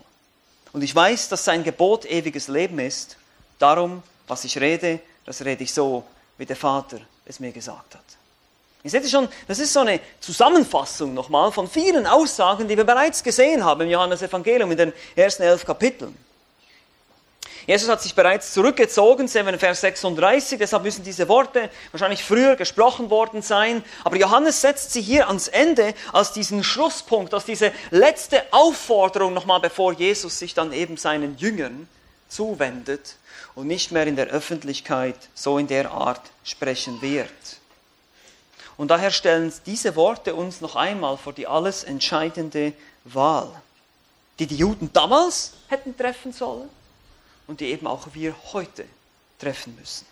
[0.74, 3.18] Und ich weiß, dass sein Gebot ewiges Leben ist.
[3.58, 6.04] Darum, was ich rede, das rede ich so,
[6.38, 8.04] wie der Vater es mir gesagt hat.
[8.84, 13.24] Ihr seht schon, das ist so eine Zusammenfassung nochmal von vielen Aussagen, die wir bereits
[13.24, 16.16] gesehen haben im Johannesevangelium in den ersten elf Kapiteln.
[17.68, 22.24] Jesus hat sich bereits zurückgezogen, sehen wir in Vers 36, deshalb müssen diese Worte wahrscheinlich
[22.24, 23.84] früher gesprochen worden sein.
[24.04, 29.60] Aber Johannes setzt sie hier ans Ende als diesen Schlusspunkt, als diese letzte Aufforderung nochmal,
[29.60, 31.88] bevor Jesus sich dann eben seinen Jüngern
[32.30, 33.16] zuwendet
[33.56, 37.30] und nicht mehr in der Öffentlichkeit so in der Art sprechen wird.
[38.78, 42.74] Und daher stellen diese Worte uns noch einmal vor die alles entscheidende
[43.06, 43.50] Wahl,
[44.38, 46.70] die die Juden damals hätten treffen sollen
[47.48, 48.86] und die eben auch wir heute
[49.40, 50.06] treffen müssen.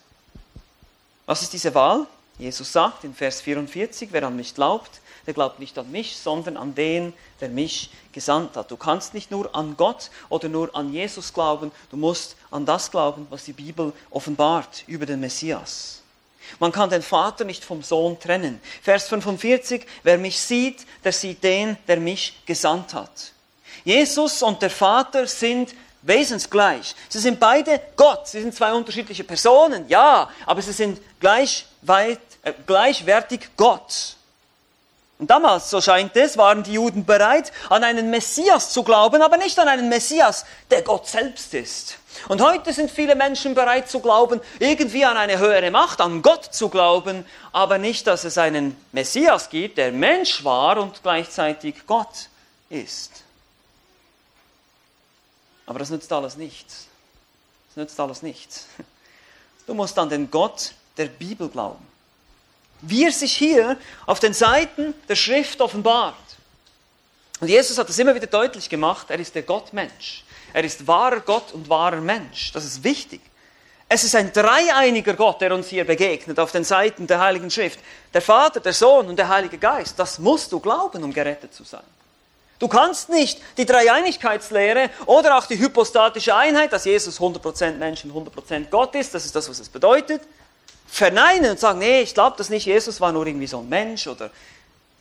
[1.26, 2.08] Was ist diese Wahl?
[2.38, 6.58] Jesus sagt in Vers 44, wer an mich glaubt, der glaubt nicht an mich, sondern
[6.58, 8.72] an den, der mich gesandt hat.
[8.72, 12.92] Du kannst nicht nur an Gott oder nur an Jesus glauben, du musst an das
[12.92, 16.02] glauben, was die Bibel offenbart über den Messias.
[16.60, 18.60] Man kann den Vater nicht vom Sohn trennen.
[18.82, 23.32] Vers 45, wer mich sieht, der sieht den, der mich gesandt hat.
[23.86, 26.96] Jesus und der Vater sind wesensgleich.
[27.10, 28.28] Sie sind beide Gott.
[28.28, 34.16] Sie sind zwei unterschiedliche Personen, ja, aber sie sind gleich weit, äh, gleichwertig Gott.
[35.20, 39.38] Und damals, so scheint es, waren die Juden bereit, an einen Messias zu glauben, aber
[39.38, 41.98] nicht an einen Messias, der Gott selbst ist.
[42.28, 46.46] Und heute sind viele Menschen bereit zu glauben, irgendwie an eine höhere Macht, an Gott
[46.54, 52.30] zu glauben, aber nicht, dass es einen Messias gibt, der Mensch war und gleichzeitig Gott
[52.70, 53.23] ist.
[55.66, 56.88] Aber das nützt alles nichts.
[57.70, 58.68] Das nützt alles nichts.
[59.66, 61.88] Du musst an den Gott der Bibel glauben.
[62.82, 66.16] Wie er sich hier auf den Seiten der Schrift offenbart.
[67.40, 70.26] Und Jesus hat es immer wieder deutlich gemacht, er ist der Gottmensch.
[70.52, 72.52] Er ist wahrer Gott und wahrer Mensch.
[72.52, 73.22] Das ist wichtig.
[73.90, 77.80] Es ist ein dreieiniger Gott, der uns hier begegnet auf den Seiten der Heiligen Schrift.
[78.14, 79.98] Der Vater, der Sohn und der Heilige Geist.
[79.98, 81.84] Das musst du glauben, um gerettet zu sein.
[82.64, 88.14] Du kannst nicht die Dreieinigkeitslehre oder auch die hypostatische Einheit, dass Jesus 100% Mensch und
[88.14, 90.22] 100% Gott ist, das ist das, was es bedeutet,
[90.88, 94.08] verneinen und sagen, nee, ich glaube das nicht, Jesus war nur irgendwie so ein Mensch
[94.08, 94.30] oder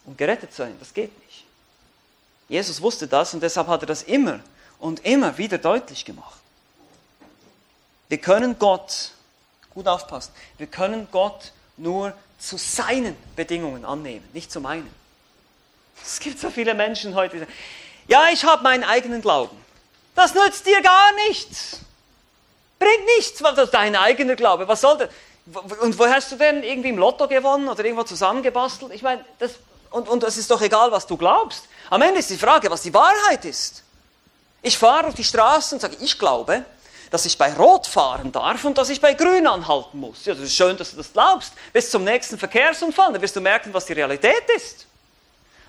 [0.04, 1.44] um gerettet sein, das geht nicht.
[2.48, 4.40] Jesus wusste das und deshalb hat er das immer
[4.80, 6.40] und immer wieder deutlich gemacht.
[8.08, 9.12] Wir können Gott,
[9.72, 15.01] gut aufpassen, wir können Gott nur zu seinen Bedingungen annehmen, nicht zu meinen.
[16.04, 17.52] Es gibt so viele Menschen heute, die sagen,
[18.08, 19.56] ja, ich habe meinen eigenen Glauben.
[20.14, 21.80] Das nützt dir gar nichts.
[22.78, 24.66] Bringt nichts, was ist dein eigener Glaube.
[24.66, 25.08] Was soll das?
[25.80, 28.92] Und wo hast du denn irgendwie im Lotto gewonnen oder irgendwo zusammengebastelt?
[28.92, 29.52] Ich meine, das,
[29.90, 31.64] und, und es ist doch egal, was du glaubst.
[31.90, 33.82] Am Ende ist die Frage, was die Wahrheit ist.
[34.62, 36.64] Ich fahre auf die Straße und sage, ich glaube,
[37.10, 40.24] dass ich bei Rot fahren darf und dass ich bei Grün anhalten muss.
[40.24, 41.52] Ja, das ist schön, dass du das glaubst.
[41.72, 44.86] Bis zum nächsten Verkehrsunfall, dann wirst du merken, was die Realität ist.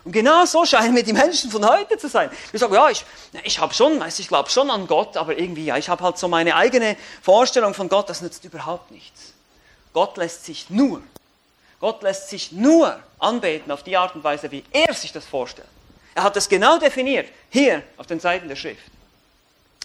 [0.04, 2.30] Und genau so scheinen mir die Menschen von heute zu sein.
[2.52, 3.04] Die sagen, ja, ich,
[3.42, 6.18] ich habe schon, weiß, ich glaube schon an Gott, aber irgendwie, ja, ich habe halt
[6.18, 9.32] so meine eigene Vorstellung von Gott, das nützt überhaupt nichts.
[9.94, 11.00] Gott lässt sich nur,
[11.80, 15.68] Gott lässt sich nur anbeten auf die Art und Weise, wie er sich das vorstellt.
[16.14, 18.82] Er hat es genau definiert, hier auf den Seiten der Schrift.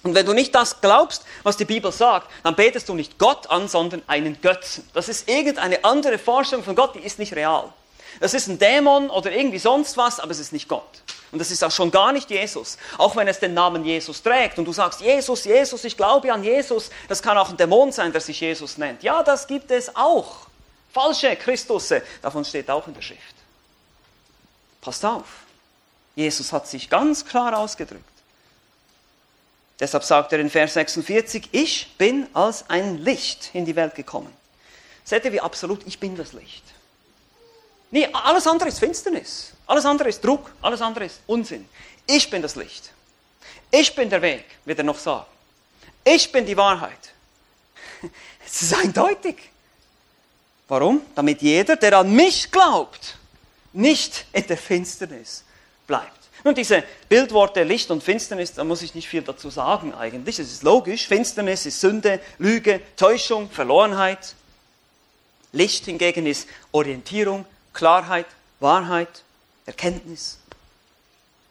[0.03, 3.49] Und wenn du nicht das glaubst, was die Bibel sagt, dann betest du nicht Gott
[3.49, 4.87] an, sondern einen Götzen.
[4.93, 7.73] Das ist irgendeine andere Vorstellung von Gott, die ist nicht real.
[8.19, 11.03] Das ist ein Dämon oder irgendwie sonst was, aber es ist nicht Gott.
[11.31, 12.77] Und das ist auch schon gar nicht Jesus.
[12.97, 16.43] Auch wenn es den Namen Jesus trägt und du sagst, Jesus, Jesus, ich glaube an
[16.43, 19.03] Jesus, das kann auch ein Dämon sein, der sich Jesus nennt.
[19.03, 20.47] Ja, das gibt es auch.
[20.91, 23.35] Falsche Christusse, davon steht auch in der Schrift.
[24.81, 25.25] Passt auf.
[26.15, 28.03] Jesus hat sich ganz klar ausgedrückt.
[29.79, 34.33] Deshalb sagt er in Vers 46, ich bin als ein Licht in die Welt gekommen.
[35.05, 36.63] Seht ihr, wie absolut, ich bin das Licht.
[37.91, 39.53] Nee, alles andere ist Finsternis.
[39.65, 40.51] Alles andere ist Druck.
[40.61, 41.67] Alles andere ist Unsinn.
[42.05, 42.91] Ich bin das Licht.
[43.71, 45.25] Ich bin der Weg, wird er noch sagen.
[46.03, 47.13] Ich bin die Wahrheit.
[48.45, 49.35] Es ist eindeutig.
[50.67, 51.01] Warum?
[51.13, 53.15] Damit jeder, der an mich glaubt,
[53.73, 55.43] nicht in der Finsternis
[55.85, 56.19] bleibt.
[56.43, 60.39] Nun, diese Bildworte Licht und Finsternis, da muss ich nicht viel dazu sagen eigentlich.
[60.39, 61.07] Es ist logisch.
[61.07, 64.35] Finsternis ist Sünde, Lüge, Täuschung, Verlorenheit.
[65.51, 67.45] Licht hingegen ist Orientierung,
[67.79, 68.25] Klarheit,
[68.59, 69.23] Wahrheit,
[69.65, 70.37] Erkenntnis.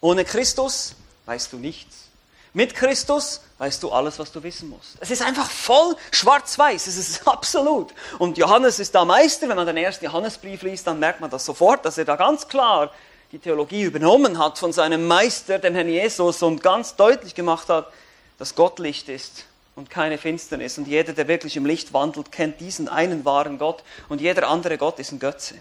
[0.02, 2.08] Ohne Christus weißt du nichts.
[2.52, 4.98] Mit Christus weißt du alles, was du wissen musst.
[5.00, 7.94] Es ist einfach voll schwarz-weiß, es ist absolut.
[8.18, 11.46] Und Johannes ist da Meister, wenn man den ersten Johannesbrief liest, dann merkt man das
[11.46, 12.92] sofort, dass er da ganz klar
[13.32, 17.90] die Theologie übernommen hat von seinem Meister, dem Herrn Jesus, und ganz deutlich gemacht hat,
[18.36, 20.76] dass Gott Licht ist und keine Finsternis.
[20.76, 24.76] Und jeder, der wirklich im Licht wandelt, kennt diesen einen wahren Gott und jeder andere
[24.76, 25.54] Gott ist ein Götze.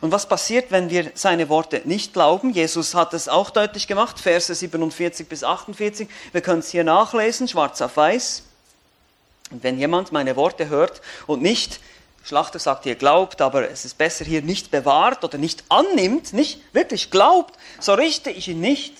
[0.00, 2.52] Und was passiert, wenn wir seine Worte nicht glauben?
[2.52, 6.08] Jesus hat es auch deutlich gemacht, Verse 47 bis 48.
[6.32, 8.42] Wir können es hier nachlesen, schwarz auf weiß.
[9.50, 11.80] Und wenn jemand meine Worte hört und nicht
[12.24, 16.58] Schlachter sagt hier glaubt, aber es ist besser hier nicht bewahrt oder nicht annimmt, nicht
[16.72, 18.94] wirklich glaubt, so richte ich ihn nicht.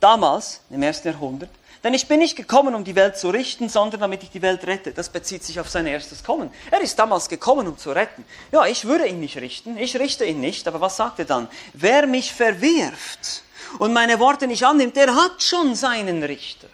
[0.00, 1.50] Damals, im ersten Jahrhundert,
[1.84, 4.66] denn ich bin nicht gekommen, um die Welt zu richten, sondern damit ich die Welt
[4.66, 4.92] rette.
[4.92, 6.50] Das bezieht sich auf sein erstes Kommen.
[6.70, 8.24] Er ist damals gekommen, um zu retten.
[8.50, 11.46] Ja, ich würde ihn nicht richten, ich richte ihn nicht, aber was sagt er dann?
[11.74, 13.42] Wer mich verwirft
[13.78, 16.68] und meine Worte nicht annimmt, der hat schon seinen Richter.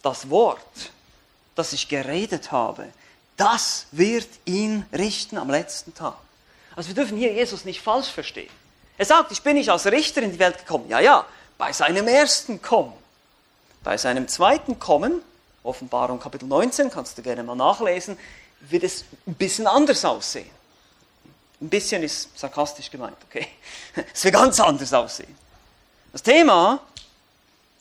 [0.00, 0.90] Das Wort,
[1.54, 2.86] das ich geredet habe,
[3.36, 6.16] das wird ihn richten am letzten Tag.
[6.74, 8.50] Also wir dürfen hier Jesus nicht falsch verstehen.
[8.96, 10.88] Er sagt, ich bin nicht als Richter in die Welt gekommen.
[10.88, 11.26] Ja, ja,
[11.58, 13.01] bei seinem ersten Kommen.
[13.84, 15.22] Bei seinem zweiten Kommen,
[15.64, 18.16] Offenbarung Kapitel 19, kannst du gerne mal nachlesen,
[18.60, 20.50] wird es ein bisschen anders aussehen.
[21.60, 23.46] Ein bisschen ist sarkastisch gemeint, okay?
[24.14, 25.34] Es wird ganz anders aussehen.
[26.12, 26.80] Das Thema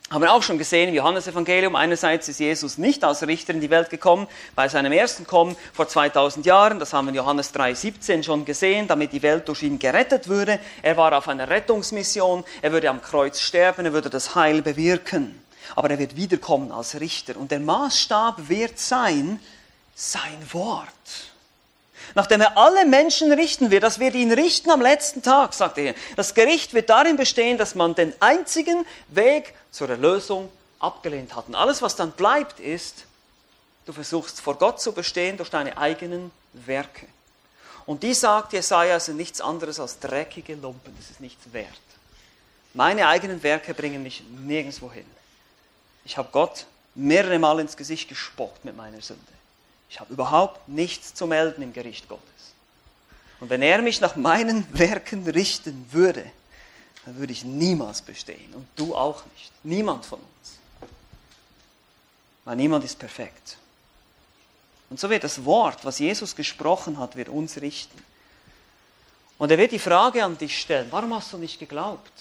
[0.10, 1.76] haben wir auch schon gesehen im Johannesevangelium.
[1.76, 5.88] Einerseits ist Jesus nicht als Richter in die Welt gekommen, bei seinem ersten Kommen vor
[5.88, 6.80] 2000 Jahren.
[6.80, 10.60] Das haben wir in Johannes 3,17 schon gesehen, damit die Welt durch ihn gerettet würde.
[10.82, 12.44] Er war auf einer Rettungsmission.
[12.62, 13.86] Er würde am Kreuz sterben.
[13.86, 15.42] Er würde das Heil bewirken.
[15.75, 17.38] Aber er wird wiederkommen als Richter.
[17.38, 19.39] Und der Maßstab wird sein,
[19.95, 20.88] sein Wort.
[22.15, 25.93] Nachdem er alle Menschen richten wird, das wird ihn richten am letzten Tag, sagt er.
[26.15, 31.47] Das Gericht wird darin bestehen, dass man den einzigen Weg zur Erlösung abgelehnt hat.
[31.47, 33.05] Und alles, was dann bleibt, ist,
[33.86, 37.07] du versuchst vor Gott zu bestehen durch deine eigenen Werke.
[37.86, 40.95] Und die, sagt Jesaja, sind nichts anderes als dreckige Lumpen.
[40.99, 41.67] Das ist nichts wert.
[42.73, 45.05] Meine eigenen Werke bringen mich nirgendwo hin.
[46.06, 49.22] Ich habe Gott mehrere Mal ins Gesicht gespuckt mit meiner Sünde.
[49.90, 52.26] Ich habe überhaupt nichts zu melden im Gericht Gottes.
[53.40, 56.26] Und wenn er mich nach meinen Werken richten würde,
[57.06, 58.54] dann würde ich niemals bestehen.
[58.54, 59.52] Und du auch nicht.
[59.64, 60.90] Niemand von uns.
[62.46, 63.58] Weil niemand ist perfekt.
[64.90, 67.98] Und so wird das Wort, was Jesus gesprochen hat, wird uns richten.
[69.38, 72.12] Und er wird die Frage an dich stellen, warum hast du nicht geglaubt?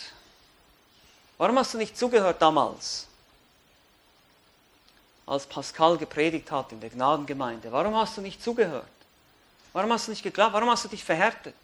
[1.36, 3.06] Warum hast du nicht zugehört damals?
[5.30, 7.70] Als Pascal gepredigt hat in der Gnadengemeinde.
[7.70, 8.84] Warum hast du nicht zugehört?
[9.72, 10.52] Warum hast du nicht geglaubt?
[10.52, 11.54] Warum hast du dich verhärtet?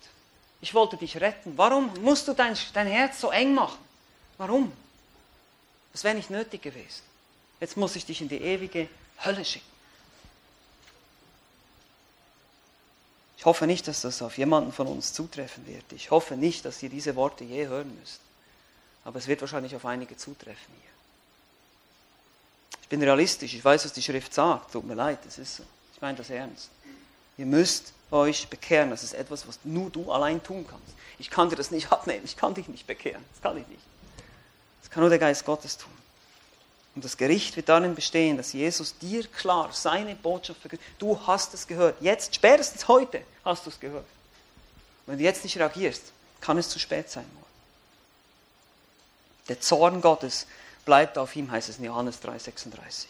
[0.61, 1.59] Ich wollte dich retten.
[1.59, 3.79] Warum musst du dein, dein Herz so eng machen?
[4.39, 4.71] Warum?
[5.93, 7.03] Das wäre nicht nötig gewesen.
[7.59, 8.89] Jetzt muss ich dich in die ewige
[9.25, 9.67] Hölle schicken.
[13.37, 15.93] Ich hoffe nicht, dass das auf jemanden von uns zutreffen wird.
[15.93, 18.21] Ich hoffe nicht, dass ihr diese Worte je hören müsst.
[19.05, 20.96] aber es wird wahrscheinlich auf einige zutreffen hier.
[22.87, 25.65] Ich bin realistisch, ich weiß, was die Schrift sagt, tut mir leid, das ist so.
[25.93, 26.71] Ich meine das ernst.
[27.37, 30.95] Ihr müsst euch bekehren, das ist etwas, was nur du allein tun kannst.
[31.19, 33.83] Ich kann dir das nicht abnehmen, ich kann dich nicht bekehren, das kann ich nicht.
[34.83, 35.91] Das kann nur der Geist Gottes tun.
[36.95, 40.87] Und das Gericht wird darin bestehen, dass Jesus dir klar seine Botschaft verkündet.
[41.01, 42.01] Du hast es gehört.
[42.01, 44.07] Jetzt, spätestens heute, hast du es gehört.
[45.07, 46.05] Wenn du jetzt nicht reagierst,
[46.41, 47.27] kann es zu spät sein.
[49.49, 50.47] Der Zorn Gottes
[50.87, 53.05] bleibt auf ihm, heißt es in Johannes 3,36.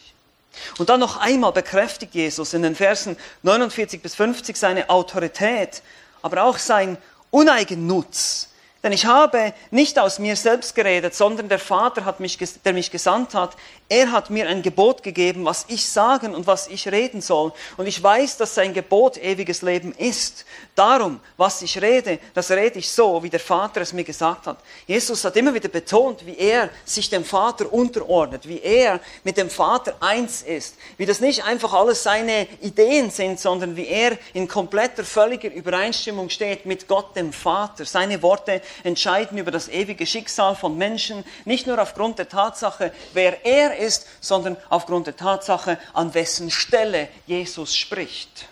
[0.77, 5.81] Und dann noch einmal bekräftigt Jesus in den Versen 49 bis 50 seine Autorität,
[6.21, 6.97] aber auch sein
[7.31, 8.49] Uneigennutz
[8.83, 12.91] denn ich habe nicht aus mir selbst geredet, sondern der Vater, hat mich, der mich
[12.91, 13.55] gesandt hat,
[13.89, 17.53] er hat mir ein Gebot gegeben, was ich sagen und was ich reden soll.
[17.77, 20.45] Und ich weiß, dass sein Gebot ewiges Leben ist.
[20.75, 24.57] Darum, was ich rede, das rede ich so, wie der Vater es mir gesagt hat.
[24.85, 29.49] Jesus hat immer wieder betont, wie er sich dem Vater unterordnet, wie er mit dem
[29.49, 34.49] Vater eins ist, wie das nicht einfach alles seine Ideen sind, sondern wie er in
[34.49, 37.85] kompletter, völliger Übereinstimmung steht mit Gott dem Vater.
[37.85, 43.45] Seine Worte entscheiden über das ewige Schicksal von Menschen, nicht nur aufgrund der Tatsache, wer
[43.45, 48.47] er ist, sondern aufgrund der Tatsache, an wessen Stelle Jesus spricht.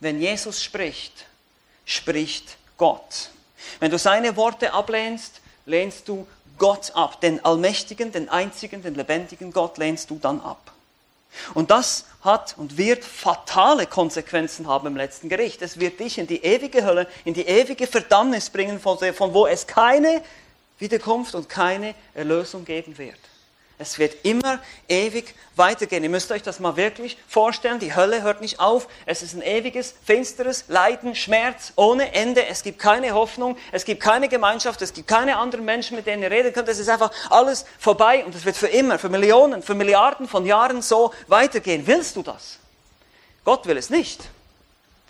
[0.00, 1.26] Wenn Jesus spricht,
[1.84, 3.30] spricht Gott.
[3.80, 6.26] Wenn du seine Worte ablehnst, lehnst du
[6.58, 7.20] Gott ab.
[7.20, 10.73] Den allmächtigen, den einzigen, den lebendigen Gott lehnst du dann ab.
[11.54, 15.60] Und das hat und wird fatale Konsequenzen haben im letzten Gericht.
[15.62, 19.66] Es wird dich in die ewige Hölle, in die ewige Verdammnis bringen, von wo es
[19.66, 20.22] keine
[20.78, 23.18] Wiederkunft und keine Erlösung geben wird.
[23.78, 26.04] Es wird immer ewig weitergehen.
[26.04, 27.80] Ihr müsst euch das mal wirklich vorstellen.
[27.80, 28.86] Die Hölle hört nicht auf.
[29.04, 32.46] Es ist ein ewiges, finsteres Leiden, Schmerz ohne Ende.
[32.46, 33.56] Es gibt keine Hoffnung.
[33.72, 34.80] Es gibt keine Gemeinschaft.
[34.82, 36.68] Es gibt keine anderen Menschen, mit denen ihr reden könnt.
[36.68, 40.46] Es ist einfach alles vorbei und es wird für immer, für Millionen, für Milliarden von
[40.46, 41.86] Jahren so weitergehen.
[41.86, 42.58] Willst du das?
[43.44, 44.22] Gott will es nicht.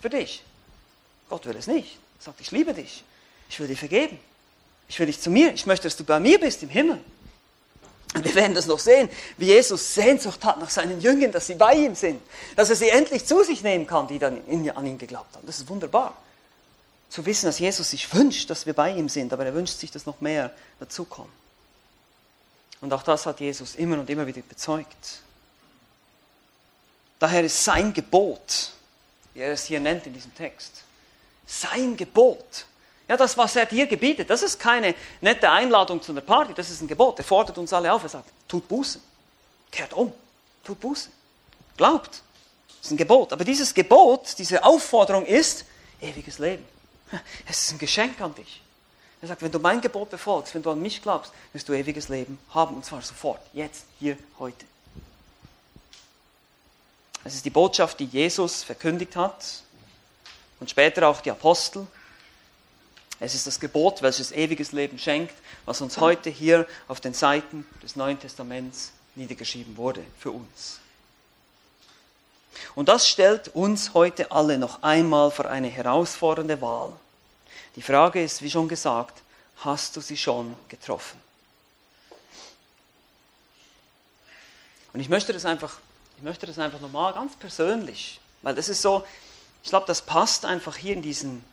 [0.01, 0.43] Für dich.
[1.29, 1.97] Gott will es nicht.
[2.19, 3.03] Er sagt, ich liebe dich.
[3.49, 4.19] Ich will dir vergeben.
[4.87, 5.53] Ich will dich zu mir.
[5.53, 6.99] Ich möchte, dass du bei mir bist im Himmel.
[8.13, 11.55] Und wir werden das noch sehen, wie Jesus Sehnsucht hat nach seinen Jüngern, dass sie
[11.55, 12.21] bei ihm sind,
[12.55, 14.41] dass er sie endlich zu sich nehmen kann, die dann
[14.75, 15.45] an ihn geglaubt haben.
[15.45, 16.15] Das ist wunderbar.
[17.09, 19.91] Zu wissen, dass Jesus sich wünscht, dass wir bei ihm sind, aber er wünscht sich,
[19.91, 21.31] dass noch mehr dazukommen.
[22.81, 25.21] Und auch das hat Jesus immer und immer wieder bezeugt.
[27.19, 28.71] Daher ist sein Gebot,
[29.33, 30.83] wie er es hier nennt in diesem Text,
[31.45, 32.65] sein Gebot,
[33.07, 36.69] ja, das, was er dir gebietet, das ist keine nette Einladung zu einer Party, das
[36.69, 37.19] ist ein Gebot.
[37.19, 38.99] Er fordert uns alle auf, er sagt, tut Buße,
[39.71, 40.11] kehrt um,
[40.63, 41.09] tut Buße,
[41.77, 42.21] glaubt.
[42.67, 43.33] Das ist ein Gebot.
[43.33, 45.65] Aber dieses Gebot, diese Aufforderung ist
[46.01, 46.65] ewiges Leben.
[47.47, 48.61] Es ist ein Geschenk an dich.
[49.21, 52.09] Er sagt, wenn du mein Gebot befolgst, wenn du an mich glaubst, wirst du ewiges
[52.09, 54.65] Leben haben, und zwar sofort, jetzt, hier, heute.
[57.23, 59.63] Es ist die Botschaft, die Jesus verkündigt hat
[60.59, 61.87] und später auch die Apostel.
[63.19, 65.33] Es ist das Gebot, welches ewiges Leben schenkt,
[65.65, 70.79] was uns heute hier auf den Seiten des Neuen Testaments niedergeschrieben wurde für uns.
[72.75, 76.91] Und das stellt uns heute alle noch einmal vor eine herausfordernde Wahl.
[77.75, 79.21] Die Frage ist, wie schon gesagt,
[79.57, 81.19] hast du sie schon getroffen?
[84.93, 85.79] Und ich möchte das einfach,
[86.17, 89.05] ich möchte das einfach nochmal ganz persönlich, weil das ist so,
[89.63, 91.43] ich glaube, das passt einfach hier in diesen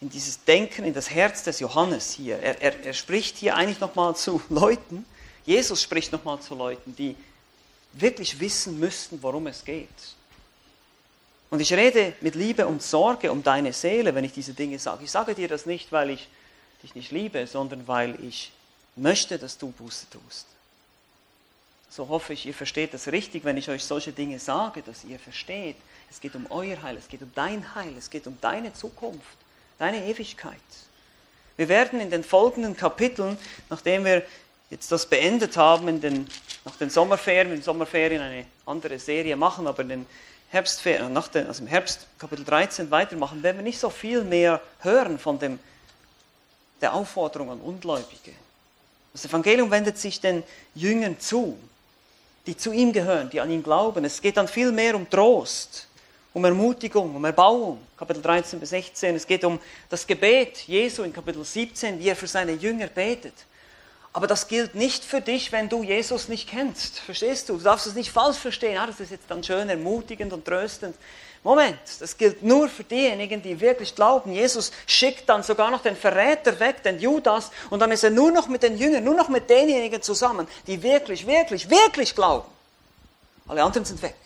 [0.00, 2.38] in dieses Denken, in das Herz des Johannes hier.
[2.38, 5.04] Er, er, er spricht hier eigentlich nochmal zu Leuten,
[5.44, 7.16] Jesus spricht nochmal zu Leuten, die
[7.94, 9.88] wirklich wissen müssten, worum es geht.
[11.50, 15.04] Und ich rede mit Liebe und Sorge um deine Seele, wenn ich diese Dinge sage.
[15.04, 16.28] Ich sage dir das nicht, weil ich
[16.82, 18.52] dich nicht liebe, sondern weil ich
[18.94, 20.46] möchte, dass du Buße tust.
[21.88, 25.18] So hoffe ich, ihr versteht das richtig, wenn ich euch solche Dinge sage, dass ihr
[25.18, 25.76] versteht.
[26.10, 29.38] Es geht um euer Heil, es geht um dein Heil, es geht um deine Zukunft
[29.78, 30.56] deine Ewigkeit.
[31.56, 34.22] Wir werden in den folgenden Kapiteln, nachdem wir
[34.70, 36.26] jetzt das beendet haben, in den,
[36.64, 40.06] nach den Sommerferien, in den Sommerferien eine andere Serie machen, aber in den
[40.50, 44.60] Herbstferien, nach den, also im Herbst Kapitel 13 weitermachen, werden wir nicht so viel mehr
[44.80, 45.58] hören von dem,
[46.80, 48.32] der Aufforderung an Ungläubige.
[49.12, 50.42] Das Evangelium wendet sich den
[50.74, 51.58] Jüngern zu,
[52.46, 54.04] die zu ihm gehören, die an ihn glauben.
[54.04, 55.87] Es geht dann viel mehr um Trost
[56.38, 59.16] um Ermutigung, um Erbauung, Kapitel 13 bis 16.
[59.16, 59.58] Es geht um
[59.90, 63.34] das Gebet Jesu in Kapitel 17, wie er für seine Jünger betet.
[64.12, 67.00] Aber das gilt nicht für dich, wenn du Jesus nicht kennst.
[67.00, 67.58] Verstehst du?
[67.58, 68.78] Du darfst es nicht falsch verstehen.
[68.78, 70.94] Ah, das ist jetzt dann schön ermutigend und tröstend.
[71.42, 74.32] Moment, das gilt nur für diejenigen, die wirklich glauben.
[74.32, 78.30] Jesus schickt dann sogar noch den Verräter weg, den Judas, und dann ist er nur
[78.30, 82.48] noch mit den Jüngern, nur noch mit denjenigen zusammen, die wirklich, wirklich, wirklich glauben.
[83.46, 84.16] Alle anderen sind weg.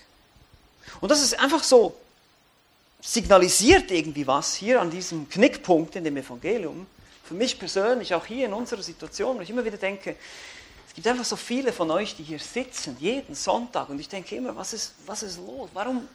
[1.00, 1.94] Und das ist einfach so,
[3.02, 6.86] signalisiert irgendwie was hier an diesem Knickpunkt in dem Evangelium.
[7.24, 10.16] Für mich persönlich, auch hier in unserer Situation, wo ich immer wieder denke,
[10.86, 14.36] es gibt einfach so viele von euch, die hier sitzen, jeden Sonntag, und ich denke
[14.36, 15.70] immer, was ist, was ist los?
[15.72, 16.06] Warum?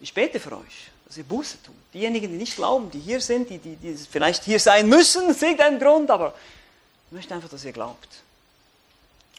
[0.00, 1.74] Ich bete für euch, dass ihr Buße tut.
[1.92, 5.42] Diejenigen, die nicht glauben, die hier sind, die, die, die vielleicht hier sein müssen, aus
[5.42, 6.34] irgendeinem Grund, aber
[7.06, 8.08] ich möchte einfach, dass ihr glaubt.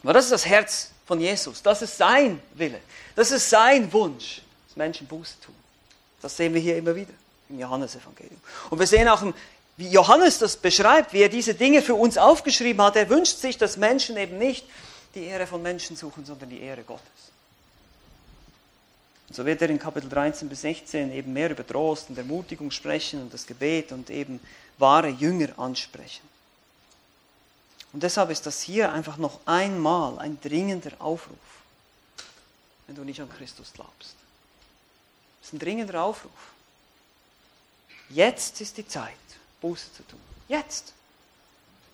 [0.03, 1.61] Aber das ist das Herz von Jesus.
[1.61, 2.79] Das ist sein Wille.
[3.15, 5.55] Das ist sein Wunsch, dass Menschen Buße tun.
[6.21, 7.13] Das sehen wir hier immer wieder
[7.49, 8.39] im Johannesevangelium.
[8.69, 9.23] Und wir sehen auch
[9.77, 12.95] wie Johannes das beschreibt, wie er diese Dinge für uns aufgeschrieben hat.
[12.95, 14.65] Er wünscht sich, dass Menschen eben nicht
[15.15, 17.03] die Ehre von Menschen suchen, sondern die Ehre Gottes.
[19.27, 22.71] Und so wird er in Kapitel 13 bis 16 eben mehr über Trost und Ermutigung
[22.71, 24.39] sprechen und das Gebet und eben
[24.77, 26.27] wahre Jünger ansprechen.
[27.93, 31.37] Und deshalb ist das hier einfach noch einmal ein dringender Aufruf,
[32.85, 34.18] wenn du nicht an Christus glaubst.
[35.39, 36.31] Das ist ein dringender Aufruf.
[38.09, 39.13] Jetzt ist die Zeit.
[39.61, 40.19] Buße zu tun.
[40.47, 40.93] Jetzt.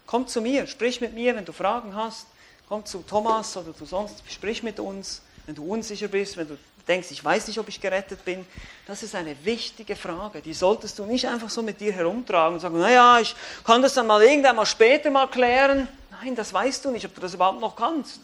[0.06, 2.28] Komm zu mir, sprich mit mir, wenn du Fragen hast.
[2.70, 5.22] Komm zu Thomas oder zu sonst, sprich mit uns.
[5.46, 8.46] Wenn du unsicher bist, wenn du denkst, ich weiß nicht, ob ich gerettet bin.
[8.88, 10.42] Das ist eine wichtige Frage.
[10.42, 13.94] Die solltest du nicht einfach so mit dir herumtragen und sagen, naja, ich kann das
[13.94, 15.88] dann mal irgendwann mal später mal klären.
[16.12, 18.20] Nein, das weißt du nicht, ob du das überhaupt noch kannst.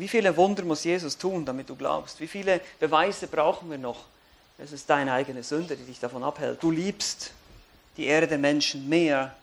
[0.00, 2.20] Wie viele Wunder muss Jesus tun, damit du glaubst?
[2.20, 4.04] Wie viele Beweise brauchen wir noch?
[4.56, 6.62] Es ist deine eigene Sünde, die dich davon abhält.
[6.62, 7.32] Du liebst
[7.98, 9.34] die Ehre der Menschen mehr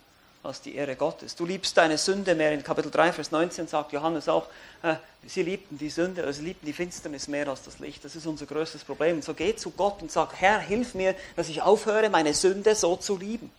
[0.41, 1.35] als die Ehre Gottes.
[1.35, 2.53] Du liebst deine Sünde mehr.
[2.53, 4.47] In Kapitel 3, Vers 19 sagt Johannes auch,
[4.81, 4.95] äh,
[5.27, 8.03] sie liebten die Sünde, also sie liebten die Finsternis mehr als das Licht.
[8.03, 9.17] Das ist unser größtes Problem.
[9.17, 12.73] Und so geh zu Gott und sag, Herr, hilf mir, dass ich aufhöre, meine Sünde
[12.73, 13.51] so zu lieben.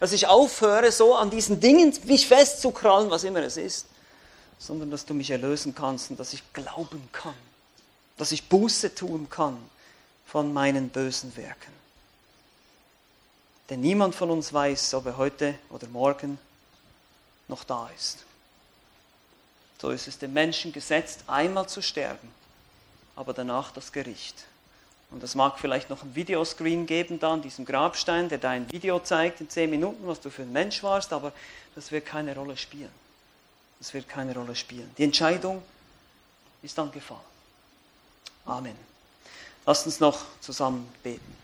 [0.00, 3.86] Dass ich aufhöre, so an diesen Dingen mich festzukrallen, was immer es ist.
[4.62, 7.34] Sondern dass du mich erlösen kannst und dass ich glauben kann.
[8.16, 9.58] Dass ich Buße tun kann
[10.24, 11.72] von meinen bösen Werken.
[13.70, 16.38] Denn niemand von uns weiß, ob er heute oder morgen
[17.48, 18.24] noch da ist.
[19.80, 22.28] So ist es dem Menschen gesetzt, einmal zu sterben,
[23.16, 24.44] aber danach das Gericht.
[25.10, 28.70] Und es mag vielleicht noch ein Videoscreen geben da an diesem Grabstein, der da ein
[28.70, 31.32] Video zeigt in zehn Minuten, was du für ein Mensch warst, aber
[31.74, 33.01] das wird keine Rolle spielen.
[33.82, 34.88] Das wird keine Rolle spielen.
[34.96, 35.60] Die Entscheidung
[36.62, 37.18] ist dann gefallen.
[38.46, 38.76] Amen.
[39.66, 41.36] Lasst uns noch zusammen beten.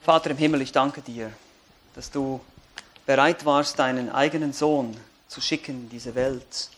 [0.00, 1.30] Vater im Himmel, ich danke dir,
[1.94, 2.40] dass du
[3.04, 4.96] bereit warst, deinen eigenen Sohn
[5.28, 6.70] zu schicken in diese Welt,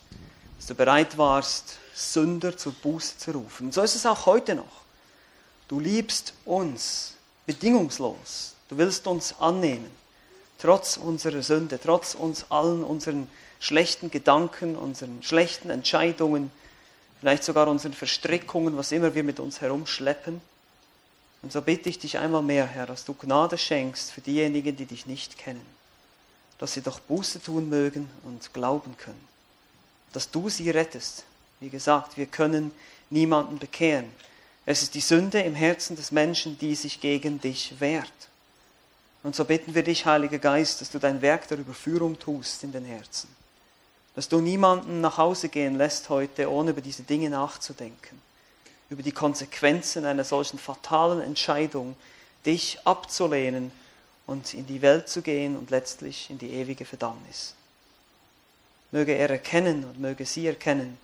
[0.56, 3.66] dass du bereit warst, Sünder zur Buße zu rufen.
[3.66, 4.82] Und so ist es auch heute noch.
[5.68, 7.14] Du liebst uns
[7.48, 8.52] bedingungslos.
[8.68, 9.90] Du willst uns annehmen,
[10.58, 13.26] trotz unserer Sünde, trotz uns allen unseren
[13.58, 16.52] schlechten Gedanken, unseren schlechten Entscheidungen,
[17.20, 20.42] vielleicht sogar unseren Verstrickungen, was immer wir mit uns herumschleppen.
[21.40, 24.84] Und so bitte ich dich einmal mehr, Herr, dass du Gnade schenkst für diejenigen, die
[24.84, 25.64] dich nicht kennen,
[26.58, 29.26] dass sie doch Buße tun mögen und glauben können,
[30.12, 31.24] dass du sie rettest.
[31.60, 32.72] Wie gesagt, wir können
[33.08, 34.12] niemanden bekehren.
[34.70, 38.12] Es ist die Sünde im Herzen des Menschen, die sich gegen dich wehrt.
[39.22, 42.72] Und so bitten wir dich, Heiliger Geist, dass du dein Werk der Überführung tust in
[42.72, 43.28] den Herzen
[44.18, 48.20] dass du niemanden nach Hause gehen lässt heute, ohne über diese Dinge nachzudenken,
[48.90, 51.94] über die Konsequenzen einer solchen fatalen Entscheidung,
[52.44, 53.70] dich abzulehnen
[54.26, 57.54] und in die Welt zu gehen und letztlich in die ewige Verdammnis.
[58.90, 60.98] Möge er erkennen und möge sie erkennen,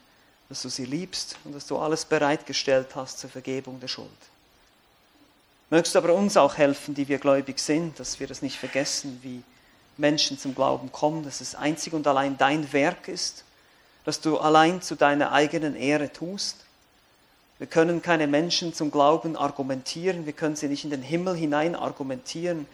[0.49, 4.09] dass du sie liebst und dass du alles bereitgestellt hast zur Vergebung der Schuld.
[5.71, 9.19] Mögst du aber uns auch helfen, die wir gläubig sind, dass wir das nicht vergessen,
[9.23, 9.43] wie
[9.97, 13.45] Menschen zum Glauben kommen, dass es einzig und allein dein Werk ist,
[14.05, 16.59] dass du allein zu deiner eigenen Ehre tust.
[17.59, 21.75] Wir können keine Menschen zum Glauben argumentieren, wir können sie nicht in den Himmel hinein
[21.75, 22.67] argumentieren.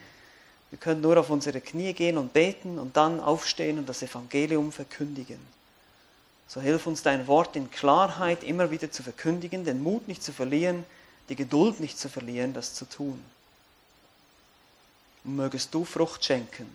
[0.71, 4.71] Wir können nur auf unsere Knie gehen und beten und dann aufstehen und das Evangelium
[4.71, 5.39] verkündigen.
[6.53, 10.33] So hilf uns dein Wort in Klarheit immer wieder zu verkündigen, den Mut nicht zu
[10.33, 10.85] verlieren,
[11.29, 13.23] die Geduld nicht zu verlieren, das zu tun.
[15.23, 16.67] Und mögest du Frucht schenken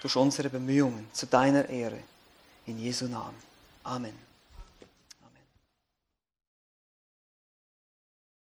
[0.00, 1.98] durch unsere Bemühungen zu deiner Ehre.
[2.66, 3.36] In Jesu Namen.
[3.82, 4.14] Amen.